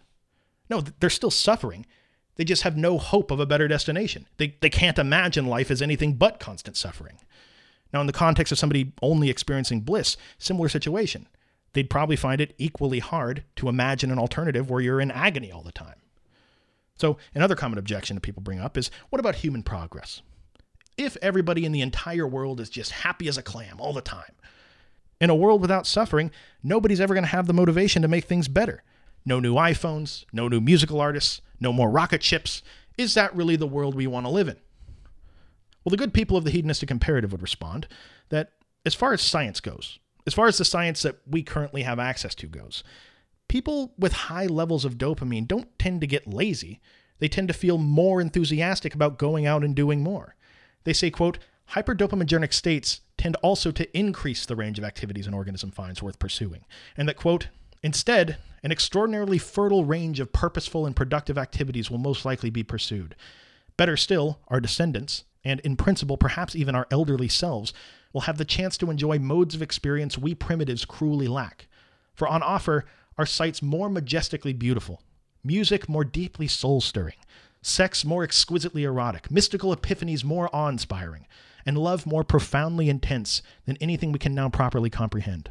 No, 0.70 0.80
they're 0.80 1.10
still 1.10 1.30
suffering. 1.30 1.86
They 2.36 2.44
just 2.44 2.62
have 2.62 2.76
no 2.76 2.98
hope 2.98 3.30
of 3.30 3.40
a 3.40 3.46
better 3.46 3.66
destination. 3.66 4.26
They, 4.36 4.56
they 4.60 4.70
can't 4.70 4.98
imagine 4.98 5.46
life 5.46 5.70
as 5.70 5.82
anything 5.82 6.14
but 6.14 6.38
constant 6.38 6.76
suffering. 6.76 7.18
Now, 7.92 8.00
in 8.00 8.06
the 8.06 8.12
context 8.12 8.52
of 8.52 8.58
somebody 8.58 8.92
only 9.02 9.30
experiencing 9.30 9.80
bliss, 9.80 10.16
similar 10.38 10.68
situation. 10.68 11.28
They'd 11.72 11.90
probably 11.90 12.16
find 12.16 12.40
it 12.40 12.54
equally 12.58 12.98
hard 13.00 13.44
to 13.56 13.68
imagine 13.68 14.10
an 14.10 14.18
alternative 14.18 14.70
where 14.70 14.80
you're 14.80 15.00
in 15.00 15.10
agony 15.10 15.52
all 15.52 15.62
the 15.62 15.72
time. 15.72 15.96
So, 16.96 17.18
another 17.34 17.54
common 17.54 17.78
objection 17.78 18.16
that 18.16 18.22
people 18.22 18.42
bring 18.42 18.60
up 18.60 18.78
is 18.78 18.90
what 19.10 19.20
about 19.20 19.36
human 19.36 19.62
progress? 19.62 20.22
if 20.96 21.16
everybody 21.20 21.64
in 21.64 21.72
the 21.72 21.80
entire 21.80 22.26
world 22.26 22.60
is 22.60 22.70
just 22.70 22.90
happy 22.90 23.28
as 23.28 23.36
a 23.36 23.42
clam 23.42 23.80
all 23.80 23.92
the 23.92 24.00
time. 24.00 24.32
In 25.20 25.30
a 25.30 25.34
world 25.34 25.60
without 25.60 25.86
suffering, 25.86 26.30
nobody's 26.62 27.00
ever 27.00 27.14
going 27.14 27.24
to 27.24 27.30
have 27.30 27.46
the 27.46 27.54
motivation 27.54 28.02
to 28.02 28.08
make 28.08 28.24
things 28.24 28.48
better. 28.48 28.82
No 29.26 29.40
new 29.40 29.54
iPhones, 29.56 30.24
no 30.32 30.48
new 30.48 30.60
musical 30.60 31.00
artists, 31.00 31.42
no 31.60 31.72
more 31.72 31.90
rocket 31.90 32.22
ships. 32.22 32.62
Is 32.96 33.14
that 33.14 33.34
really 33.34 33.56
the 33.56 33.66
world 33.66 33.94
we 33.94 34.06
want 34.06 34.24
to 34.24 34.30
live 34.30 34.48
in? 34.48 34.56
Well, 35.84 35.90
the 35.90 35.96
good 35.96 36.14
people 36.14 36.36
of 36.36 36.44
the 36.44 36.50
hedonistic 36.50 36.90
imperative 36.90 37.32
would 37.32 37.42
respond 37.42 37.88
that 38.30 38.52
as 38.84 38.94
far 38.94 39.12
as 39.12 39.20
science 39.20 39.60
goes, 39.60 39.98
as 40.26 40.34
far 40.34 40.46
as 40.46 40.58
the 40.58 40.64
science 40.64 41.02
that 41.02 41.18
we 41.26 41.42
currently 41.42 41.82
have 41.82 41.98
access 41.98 42.34
to 42.36 42.46
goes, 42.46 42.82
people 43.48 43.92
with 43.98 44.12
high 44.12 44.46
levels 44.46 44.84
of 44.84 44.98
dopamine 44.98 45.46
don't 45.46 45.78
tend 45.78 46.00
to 46.00 46.06
get 46.06 46.26
lazy. 46.26 46.80
They 47.18 47.28
tend 47.28 47.48
to 47.48 47.54
feel 47.54 47.78
more 47.78 48.20
enthusiastic 48.20 48.94
about 48.94 49.18
going 49.18 49.46
out 49.46 49.64
and 49.64 49.74
doing 49.74 50.02
more. 50.02 50.36
They 50.84 50.92
say, 50.92 51.10
quote, 51.10 51.38
hyperdopaminergic 51.72 52.52
states 52.52 53.00
tend 53.16 53.36
also 53.36 53.70
to 53.72 53.98
increase 53.98 54.46
the 54.46 54.56
range 54.56 54.78
of 54.78 54.84
activities 54.84 55.26
an 55.26 55.34
organism 55.34 55.70
finds 55.70 56.02
worth 56.02 56.18
pursuing, 56.18 56.64
and 56.96 57.08
that, 57.08 57.16
quote, 57.16 57.48
instead, 57.86 58.36
an 58.62 58.72
extraordinarily 58.72 59.38
fertile 59.38 59.84
range 59.84 60.18
of 60.18 60.32
purposeful 60.32 60.86
and 60.86 60.96
productive 60.96 61.38
activities 61.38 61.90
will 61.90 61.98
most 61.98 62.24
likely 62.24 62.50
be 62.50 62.64
pursued. 62.64 63.14
Better 63.76 63.96
still, 63.96 64.40
our 64.48 64.60
descendants, 64.60 65.24
and 65.44 65.60
in 65.60 65.76
principle, 65.76 66.16
perhaps 66.16 66.56
even 66.56 66.74
our 66.74 66.88
elderly 66.90 67.28
selves, 67.28 67.72
will 68.12 68.22
have 68.22 68.38
the 68.38 68.44
chance 68.44 68.76
to 68.78 68.90
enjoy 68.90 69.18
modes 69.18 69.54
of 69.54 69.62
experience 69.62 70.18
we 70.18 70.34
primitives 70.34 70.84
cruelly 70.84 71.28
lack. 71.28 71.68
For 72.14 72.26
on 72.26 72.42
offer 72.42 72.84
are 73.16 73.26
sights 73.26 73.62
more 73.62 73.88
majestically 73.88 74.52
beautiful, 74.52 75.00
music 75.44 75.88
more 75.88 76.04
deeply 76.04 76.48
soul 76.48 76.80
stirring, 76.80 77.14
sex 77.62 78.04
more 78.04 78.24
exquisitely 78.24 78.82
erotic, 78.82 79.30
mystical 79.30 79.74
epiphanies 79.74 80.24
more 80.24 80.50
awe 80.52 80.68
inspiring, 80.68 81.26
and 81.64 81.78
love 81.78 82.04
more 82.04 82.24
profoundly 82.24 82.88
intense 82.88 83.42
than 83.64 83.76
anything 83.80 84.10
we 84.10 84.18
can 84.18 84.34
now 84.34 84.48
properly 84.48 84.90
comprehend. 84.90 85.50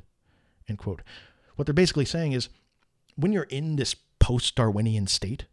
What 1.55 1.65
they're 1.65 1.73
basically 1.73 2.05
saying 2.05 2.33
is 2.33 2.49
when 3.15 3.31
you're 3.31 3.43
in 3.43 3.75
this 3.75 3.95
post 4.19 4.55
Darwinian 4.55 5.07
state, 5.07 5.45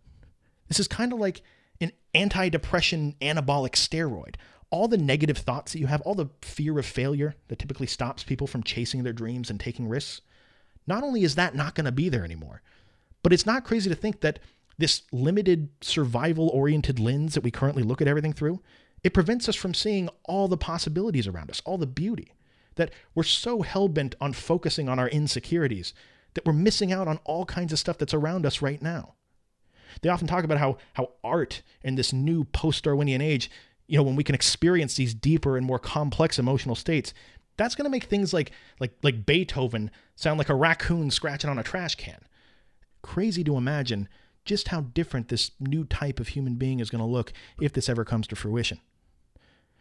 this 0.69 0.81
is 0.81 0.89
kind 0.89 1.13
of 1.13 1.19
like 1.19 1.43
an 1.81 1.93
anti 2.15 2.49
depression 2.49 3.15
anabolic 3.21 3.73
steroid. 3.73 4.37
All 4.71 4.89
the 4.89 4.97
negative 4.97 5.37
thoughts 5.37 5.73
that 5.73 5.81
you 5.81 5.87
have, 5.87 6.01
all 6.03 6.15
the 6.15 6.31
fear 6.41 6.79
of 6.79 6.87
failure 6.87 7.35
that 7.49 7.59
typically 7.59 7.87
stops 7.87 8.25
people 8.25 8.47
from 8.47 8.63
chasing 8.63 9.03
their 9.03 9.13
dreams 9.13 9.51
and 9.51 9.61
taking 9.61 9.87
risks, 9.87 10.23
not 10.87 11.03
only 11.05 11.25
is 11.25 11.35
that 11.35 11.55
not 11.55 11.75
going 11.75 11.85
to 11.85 11.93
be 11.93 12.09
there 12.09 12.25
anymore, 12.25 12.63
but 13.23 13.33
it's 13.33 13.47
not 13.47 13.65
crazy 13.65 13.91
to 13.91 13.97
think 13.97 14.21
that 14.21 14.39
this 14.79 15.03
limited 15.13 15.69
survival 15.83 16.49
oriented 16.49 16.99
lens 16.99 17.35
that 17.35 17.45
we 17.45 17.51
currently 17.51 17.83
look 17.83 18.01
at 18.01 18.09
everything 18.09 18.33
through, 18.33 18.61
it 19.05 19.15
prevents 19.15 19.49
us 19.49 19.57
from 19.57 19.75
seeing 19.75 20.09
all 20.25 20.49
the 20.49 20.57
possibilities 20.57 21.27
around 21.27 21.51
us, 21.51 21.61
all 21.65 21.79
the 21.79 21.87
beauty. 21.87 22.33
That 22.77 22.93
we're 23.15 23.23
so 23.23 23.63
hell 23.63 23.89
bent 23.89 24.15
on 24.21 24.33
focusing 24.33 24.89
on 24.89 24.99
our 24.99 25.09
insecurities 25.09 25.93
that 26.35 26.47
we're 26.47 26.53
missing 26.53 26.93
out 26.93 27.09
on 27.09 27.19
all 27.25 27.45
kinds 27.45 27.73
of 27.73 27.79
stuff 27.79 27.99
that's 27.99 28.15
around 28.15 28.47
us 28.47 28.63
right 28.63 28.81
now. 28.81 29.15
They 30.01 30.09
often 30.09 30.27
talk 30.27 30.45
about 30.45 30.59
how 30.59 30.79
how 30.95 31.11
art 31.23 31.63
in 31.83 31.97
this 31.97 32.13
new 32.13 32.45
post-Darwinian 32.45 33.21
age, 33.21 33.51
you 33.87 33.99
know, 33.99 34.03
when 34.03 34.17
we 34.17 34.25
can 34.25 34.35
experience 34.35 34.95
these 34.95 35.15
deeper 35.15 35.57
and 35.57 35.67
more 35.67 35.79
complex 35.79 36.39
emotional 36.39 36.75
states, 36.75 37.13
that's 37.57 37.75
going 37.75 37.85
to 37.85 37.91
make 37.91 38.05
things 38.05 38.33
like 38.33 38.53
like 38.81 38.95
like 39.03 39.27
Beethoven 39.27 39.91
sound 40.17 40.39
like 40.39 40.49
a 40.49 40.55
raccoon 40.55 41.11
scratching 41.11 41.51
on 41.51 41.59
a 41.59 41.63
trash 41.63 41.95
can. 41.95 42.21
Crazy 43.03 43.45
to 43.45 43.57
imagine 43.57 44.09
just 44.45 44.69
how 44.69 44.81
different 44.81 45.29
this 45.29 45.53
new 45.61 45.85
type 45.85 46.19
of 46.19 46.29
human 46.29 46.55
being 46.55 46.81
is 46.81 46.91
going 46.91 47.01
to 47.01 47.07
look 47.07 47.33
if 47.61 47.73
this 47.73 47.89
ever 47.89 48.05
comes 48.05 48.27
to 48.29 48.37
fruition. 48.37 48.81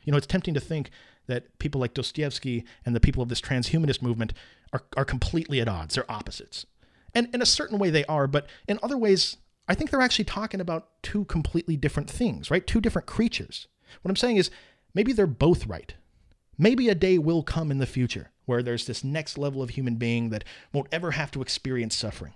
You 0.04 0.12
know, 0.12 0.18
it's 0.18 0.28
tempting 0.28 0.54
to 0.54 0.60
think 0.60 0.90
that 1.28 1.58
people 1.60 1.82
like 1.82 1.94
Dostoevsky 1.94 2.66
and 2.86 2.96
the 2.96 3.00
people 3.00 3.24
of 3.24 3.30
this 3.30 3.42
transhumanist 3.42 4.02
movement 4.02 4.34
are, 4.74 4.84
are 4.98 5.06
completely 5.06 5.62
at 5.62 5.68
odds. 5.68 5.96
They're 5.96 6.12
opposites. 6.12 6.66
And 7.14 7.28
in 7.34 7.42
a 7.42 7.46
certain 7.46 7.78
way, 7.78 7.90
they 7.90 8.06
are, 8.06 8.28
but 8.28 8.48
in 8.68 8.80
other 8.82 8.98
ways, 8.98 9.38
I 9.68 9.76
think 9.76 9.90
they're 9.90 10.02
actually 10.02 10.26
talking 10.26 10.62
about 10.62 10.90
two 11.04 11.26
completely 11.26 11.78
different 11.78 12.10
things, 12.10 12.50
right? 12.50 12.66
Two 12.66 12.82
different 12.82 13.08
creatures. 13.08 13.68
What 14.02 14.10
I'm 14.10 14.16
saying 14.16 14.38
is 14.38 14.50
maybe 14.94 15.14
they're 15.14 15.28
both 15.28 15.68
right. 15.68 15.94
Maybe 16.58 16.90
a 16.90 16.96
day 16.96 17.18
will 17.18 17.44
come 17.44 17.72
in 17.72 17.80
the 17.80 17.86
future 17.86 18.32
where 18.46 18.64
there's 18.64 18.86
this 18.86 19.04
next 19.04 19.38
level 19.38 19.62
of 19.62 19.72
human 19.72 19.96
being 19.96 20.30
that 20.30 20.44
won't 20.74 20.90
ever 20.92 21.12
have 21.12 21.32
to 21.32 21.42
experience 21.42 21.96
suffering. 21.96 22.34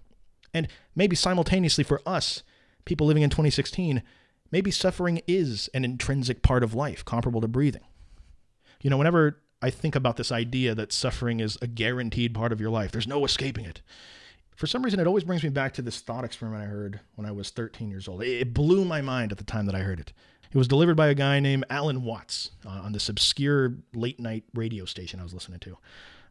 And 0.54 0.67
maybe 0.95 1.15
simultaneously 1.15 1.84
for 1.84 2.02
us, 2.06 2.43
people 2.86 3.08
living 3.08 3.24
in 3.24 3.30
2016, 3.30 4.02
maybe 4.52 4.71
suffering 4.71 5.21
is 5.28 5.69
an 5.74 5.84
intrinsic 5.84 6.41
part 6.41 6.63
of 6.63 6.74
life, 6.74 7.04
comparable 7.04 7.41
to 7.41 7.48
breathing. 7.48 7.84
You 8.86 8.91
know, 8.91 8.98
whenever 8.98 9.41
I 9.63 9.71
think 9.71 9.95
about 9.95 10.15
this 10.15 10.32
idea 10.32 10.76
that 10.76 10.93
suffering 10.93 11.39
is 11.39 11.58
a 11.60 11.65
guaranteed 11.65 12.36
part 12.36 12.52
of 12.52 12.62
your 12.62 12.69
life, 12.69 12.91
there's 12.91 13.08
no 13.08 13.26
escaping 13.26 13.65
it. 13.65 13.82
For 14.56 14.67
some 14.67 14.84
reason, 14.84 15.00
it 15.00 15.08
always 15.08 15.24
brings 15.24 15.41
me 15.41 15.50
back 15.50 15.74
to 15.74 15.82
this 15.82 16.02
thought 16.02 16.24
experiment 16.24 16.62
I 16.62 16.67
heard 16.67 17.00
when 17.15 17.26
I 17.26 17.32
was 17.32 17.50
13 17.50 17.89
years 17.89 18.08
old. 18.08 18.21
It 18.21 18.54
blew 18.54 18.86
my 18.86 19.02
mind 19.02 19.32
at 19.32 19.39
the 19.39 19.43
time 19.43 19.65
that 19.65 19.74
I 19.74 19.80
heard 19.80 20.00
it. 20.00 20.13
It 20.52 20.56
was 20.56 20.67
delivered 20.67 20.95
by 20.95 21.08
a 21.08 21.15
guy 21.15 21.39
named 21.39 21.65
Alan 21.67 22.04
Watts 22.04 22.52
uh, 22.63 22.69
on 22.69 22.91
this 22.91 23.10
obscure 23.10 23.74
late 23.95 24.19
night 24.19 24.43
radio 24.54 24.86
station 24.86 25.19
I 25.19 25.24
was 25.24 25.34
listening 25.34 25.62
to. 25.62 25.78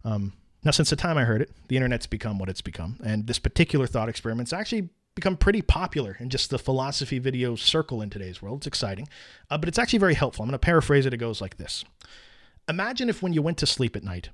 Um, 0.04 0.32
now, 0.62 0.70
since 0.70 0.90
the 0.90 0.96
time 0.96 1.18
I 1.18 1.24
heard 1.24 1.42
it, 1.42 1.50
the 1.66 1.74
internet's 1.74 2.06
become 2.06 2.38
what 2.38 2.48
it's 2.48 2.62
become, 2.62 3.00
and 3.04 3.26
this 3.26 3.40
particular 3.40 3.88
thought 3.88 4.08
experiment's 4.08 4.52
actually 4.52 4.90
become 5.16 5.36
pretty 5.36 5.60
popular 5.60 6.16
in 6.20 6.30
just 6.30 6.50
the 6.50 6.58
philosophy 6.60 7.18
video 7.18 7.56
circle 7.56 8.00
in 8.00 8.10
today's 8.10 8.40
world. 8.40 8.58
It's 8.58 8.68
exciting, 8.68 9.08
uh, 9.50 9.58
but 9.58 9.68
it's 9.68 9.78
actually 9.78 9.98
very 9.98 10.14
helpful. 10.14 10.44
I'm 10.44 10.48
going 10.48 10.54
to 10.54 10.64
paraphrase 10.64 11.04
it. 11.04 11.12
It 11.12 11.16
goes 11.16 11.40
like 11.40 11.56
this 11.56 11.84
Imagine 12.68 13.10
if 13.10 13.22
when 13.22 13.34
you 13.34 13.42
went 13.42 13.58
to 13.58 13.66
sleep 13.66 13.94
at 13.94 14.04
night, 14.04 14.30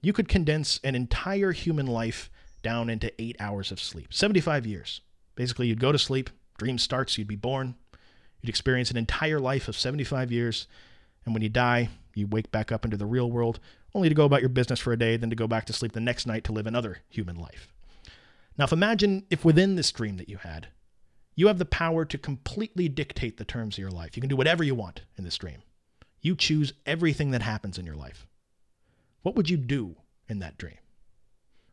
you 0.00 0.12
could 0.12 0.28
condense 0.28 0.78
an 0.84 0.94
entire 0.94 1.50
human 1.50 1.86
life 1.86 2.30
down 2.62 2.88
into 2.88 3.12
eight 3.20 3.36
hours 3.40 3.72
of 3.72 3.80
sleep, 3.80 4.14
75 4.14 4.66
years. 4.66 5.00
Basically, 5.34 5.66
you'd 5.66 5.80
go 5.80 5.90
to 5.90 5.98
sleep, 5.98 6.30
dream 6.58 6.78
starts, 6.78 7.18
you'd 7.18 7.26
be 7.26 7.34
born, 7.34 7.74
you'd 8.40 8.48
experience 8.48 8.92
an 8.92 8.96
entire 8.96 9.40
life 9.40 9.66
of 9.66 9.76
75 9.76 10.30
years, 10.30 10.68
and 11.24 11.34
when 11.34 11.42
you 11.42 11.48
die, 11.48 11.88
you 12.14 12.28
wake 12.28 12.52
back 12.52 12.70
up 12.70 12.84
into 12.84 12.96
the 12.96 13.06
real 13.06 13.30
world, 13.30 13.58
only 13.94 14.08
to 14.08 14.14
go 14.14 14.26
about 14.26 14.40
your 14.40 14.48
business 14.48 14.78
for 14.78 14.92
a 14.92 14.98
day, 14.98 15.16
then 15.16 15.30
to 15.30 15.36
go 15.36 15.48
back 15.48 15.66
to 15.66 15.72
sleep 15.72 15.92
the 15.92 16.00
next 16.00 16.24
night 16.24 16.44
to 16.44 16.52
live 16.52 16.68
another 16.68 16.98
human 17.08 17.36
life. 17.36 17.72
Now, 18.56 18.64
if 18.64 18.72
imagine 18.72 19.26
if 19.28 19.44
within 19.44 19.74
this 19.74 19.90
dream 19.90 20.18
that 20.18 20.28
you 20.28 20.36
had, 20.36 20.68
you 21.34 21.48
have 21.48 21.58
the 21.58 21.64
power 21.64 22.04
to 22.04 22.18
completely 22.18 22.88
dictate 22.88 23.38
the 23.38 23.44
terms 23.44 23.74
of 23.74 23.78
your 23.78 23.90
life. 23.90 24.16
You 24.16 24.20
can 24.20 24.28
do 24.28 24.36
whatever 24.36 24.62
you 24.62 24.74
want 24.76 25.02
in 25.16 25.24
this 25.24 25.38
dream. 25.38 25.62
You 26.22 26.36
choose 26.36 26.72
everything 26.86 27.32
that 27.32 27.42
happens 27.42 27.78
in 27.78 27.84
your 27.84 27.96
life. 27.96 28.26
What 29.22 29.34
would 29.34 29.50
you 29.50 29.56
do 29.56 29.96
in 30.28 30.38
that 30.38 30.56
dream? 30.56 30.78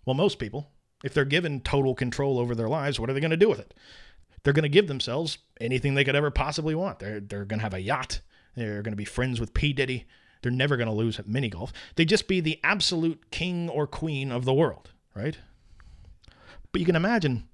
Well, 0.05 0.15
most 0.15 0.39
people, 0.39 0.71
if 1.03 1.13
they're 1.13 1.25
given 1.25 1.61
total 1.61 1.95
control 1.95 2.39
over 2.39 2.55
their 2.55 2.67
lives, 2.67 2.99
what 2.99 3.09
are 3.09 3.13
they 3.13 3.19
going 3.19 3.31
to 3.31 3.37
do 3.37 3.49
with 3.49 3.59
it? 3.59 3.73
They're 4.43 4.53
going 4.53 4.63
to 4.63 4.69
give 4.69 4.87
themselves 4.87 5.37
anything 5.61 5.93
they 5.93 6.03
could 6.03 6.15
ever 6.15 6.31
possibly 6.31 6.73
want. 6.75 6.99
They're, 6.99 7.19
they're 7.19 7.45
going 7.45 7.59
to 7.59 7.63
have 7.63 7.73
a 7.73 7.81
yacht. 7.81 8.21
They're 8.55 8.81
going 8.81 8.93
to 8.93 8.97
be 8.97 9.05
friends 9.05 9.39
with 9.39 9.53
P. 9.53 9.73
Diddy. 9.73 10.05
They're 10.41 10.51
never 10.51 10.77
going 10.77 10.87
to 10.87 10.93
lose 10.93 11.19
at 11.19 11.27
mini 11.27 11.49
golf. 11.49 11.73
They'd 11.95 12.09
just 12.09 12.27
be 12.27 12.39
the 12.39 12.59
absolute 12.63 13.29
king 13.29 13.69
or 13.69 13.85
queen 13.85 14.31
of 14.31 14.45
the 14.45 14.53
world, 14.53 14.91
right? 15.13 15.37
But 16.71 16.79
you 16.79 16.85
can 16.85 16.95
imagine, 16.95 17.47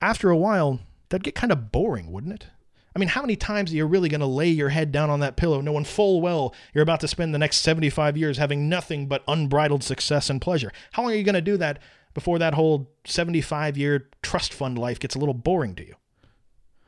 after 0.00 0.30
a 0.30 0.36
while, 0.36 0.80
that'd 1.08 1.24
get 1.24 1.34
kind 1.34 1.52
of 1.52 1.70
boring, 1.70 2.10
wouldn't 2.10 2.34
it? 2.34 2.46
I 2.94 2.98
mean, 2.98 3.08
how 3.08 3.22
many 3.22 3.36
times 3.36 3.72
are 3.72 3.76
you 3.76 3.86
really 3.86 4.08
going 4.08 4.20
to 4.20 4.26
lay 4.26 4.48
your 4.48 4.68
head 4.68 4.92
down 4.92 5.08
on 5.08 5.20
that 5.20 5.36
pillow 5.36 5.60
knowing 5.60 5.84
full 5.84 6.20
well 6.20 6.54
you're 6.74 6.82
about 6.82 7.00
to 7.00 7.08
spend 7.08 7.34
the 7.34 7.38
next 7.38 7.58
75 7.58 8.16
years 8.16 8.38
having 8.38 8.68
nothing 8.68 9.06
but 9.06 9.24
unbridled 9.26 9.82
success 9.82 10.28
and 10.28 10.40
pleasure? 10.40 10.72
How 10.92 11.02
long 11.02 11.12
are 11.12 11.16
you 11.16 11.24
going 11.24 11.34
to 11.34 11.40
do 11.40 11.56
that 11.56 11.78
before 12.14 12.38
that 12.38 12.54
whole 12.54 12.90
75 13.04 13.78
year 13.78 14.08
trust 14.22 14.52
fund 14.52 14.78
life 14.78 14.98
gets 14.98 15.14
a 15.14 15.18
little 15.18 15.34
boring 15.34 15.74
to 15.76 15.86
you? 15.86 15.94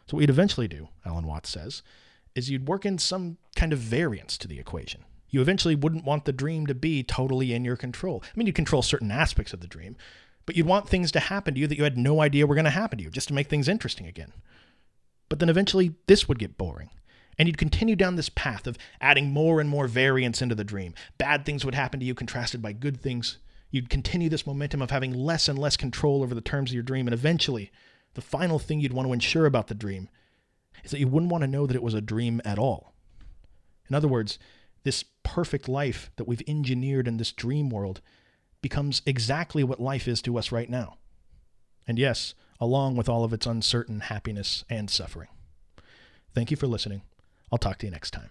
So, 0.06 0.16
what 0.16 0.20
you'd 0.20 0.30
eventually 0.30 0.68
do, 0.68 0.88
Alan 1.06 1.26
Watts 1.26 1.48
says, 1.48 1.82
is 2.34 2.50
you'd 2.50 2.68
work 2.68 2.84
in 2.84 2.98
some 2.98 3.38
kind 3.56 3.72
of 3.72 3.78
variance 3.78 4.36
to 4.38 4.48
the 4.48 4.58
equation. 4.58 5.04
You 5.30 5.40
eventually 5.40 5.74
wouldn't 5.74 6.04
want 6.04 6.26
the 6.26 6.32
dream 6.32 6.66
to 6.66 6.74
be 6.74 7.02
totally 7.02 7.52
in 7.54 7.64
your 7.64 7.76
control. 7.76 8.22
I 8.24 8.30
mean, 8.36 8.46
you 8.46 8.52
control 8.52 8.82
certain 8.82 9.10
aspects 9.10 9.52
of 9.52 9.60
the 9.60 9.66
dream, 9.66 9.96
but 10.46 10.56
you'd 10.56 10.66
want 10.66 10.88
things 10.88 11.10
to 11.12 11.20
happen 11.20 11.54
to 11.54 11.60
you 11.60 11.66
that 11.66 11.78
you 11.78 11.84
had 11.84 11.96
no 11.96 12.20
idea 12.20 12.46
were 12.46 12.54
going 12.54 12.66
to 12.66 12.70
happen 12.70 12.98
to 12.98 13.04
you 13.04 13.10
just 13.10 13.28
to 13.28 13.34
make 13.34 13.48
things 13.48 13.68
interesting 13.68 14.06
again. 14.06 14.32
But 15.28 15.38
then 15.38 15.48
eventually 15.48 15.94
this 16.06 16.28
would 16.28 16.38
get 16.38 16.58
boring. 16.58 16.90
And 17.38 17.48
you'd 17.48 17.58
continue 17.58 17.96
down 17.96 18.14
this 18.14 18.28
path 18.28 18.66
of 18.66 18.78
adding 19.00 19.30
more 19.30 19.60
and 19.60 19.68
more 19.68 19.88
variance 19.88 20.40
into 20.40 20.54
the 20.54 20.62
dream. 20.62 20.94
Bad 21.18 21.44
things 21.44 21.64
would 21.64 21.74
happen 21.74 21.98
to 22.00 22.06
you 22.06 22.14
contrasted 22.14 22.62
by 22.62 22.72
good 22.72 23.00
things. 23.00 23.38
You'd 23.70 23.90
continue 23.90 24.28
this 24.28 24.46
momentum 24.46 24.80
of 24.82 24.90
having 24.90 25.12
less 25.12 25.48
and 25.48 25.58
less 25.58 25.76
control 25.76 26.22
over 26.22 26.34
the 26.34 26.40
terms 26.40 26.70
of 26.70 26.74
your 26.74 26.84
dream. 26.84 27.08
And 27.08 27.14
eventually, 27.14 27.72
the 28.14 28.20
final 28.20 28.60
thing 28.60 28.80
you'd 28.80 28.92
want 28.92 29.08
to 29.08 29.12
ensure 29.12 29.46
about 29.46 29.66
the 29.66 29.74
dream 29.74 30.08
is 30.84 30.92
that 30.92 31.00
you 31.00 31.08
wouldn't 31.08 31.32
want 31.32 31.42
to 31.42 31.48
know 31.48 31.66
that 31.66 31.74
it 31.74 31.82
was 31.82 31.94
a 31.94 32.00
dream 32.00 32.40
at 32.44 32.58
all. 32.58 32.94
In 33.88 33.96
other 33.96 34.08
words, 34.08 34.38
this 34.84 35.04
perfect 35.22 35.68
life 35.68 36.10
that 36.16 36.28
we've 36.28 36.42
engineered 36.46 37.08
in 37.08 37.16
this 37.16 37.32
dream 37.32 37.68
world 37.68 38.00
becomes 38.62 39.02
exactly 39.06 39.64
what 39.64 39.80
life 39.80 40.06
is 40.06 40.22
to 40.22 40.38
us 40.38 40.52
right 40.52 40.70
now. 40.70 40.96
And 41.86 41.98
yes, 41.98 42.34
along 42.60 42.96
with 42.96 43.08
all 43.08 43.24
of 43.24 43.32
its 43.32 43.46
uncertain 43.46 44.00
happiness 44.00 44.64
and 44.68 44.90
suffering. 44.90 45.28
Thank 46.34 46.50
you 46.50 46.56
for 46.56 46.66
listening. 46.66 47.02
I'll 47.52 47.58
talk 47.58 47.78
to 47.78 47.86
you 47.86 47.92
next 47.92 48.10
time. 48.12 48.30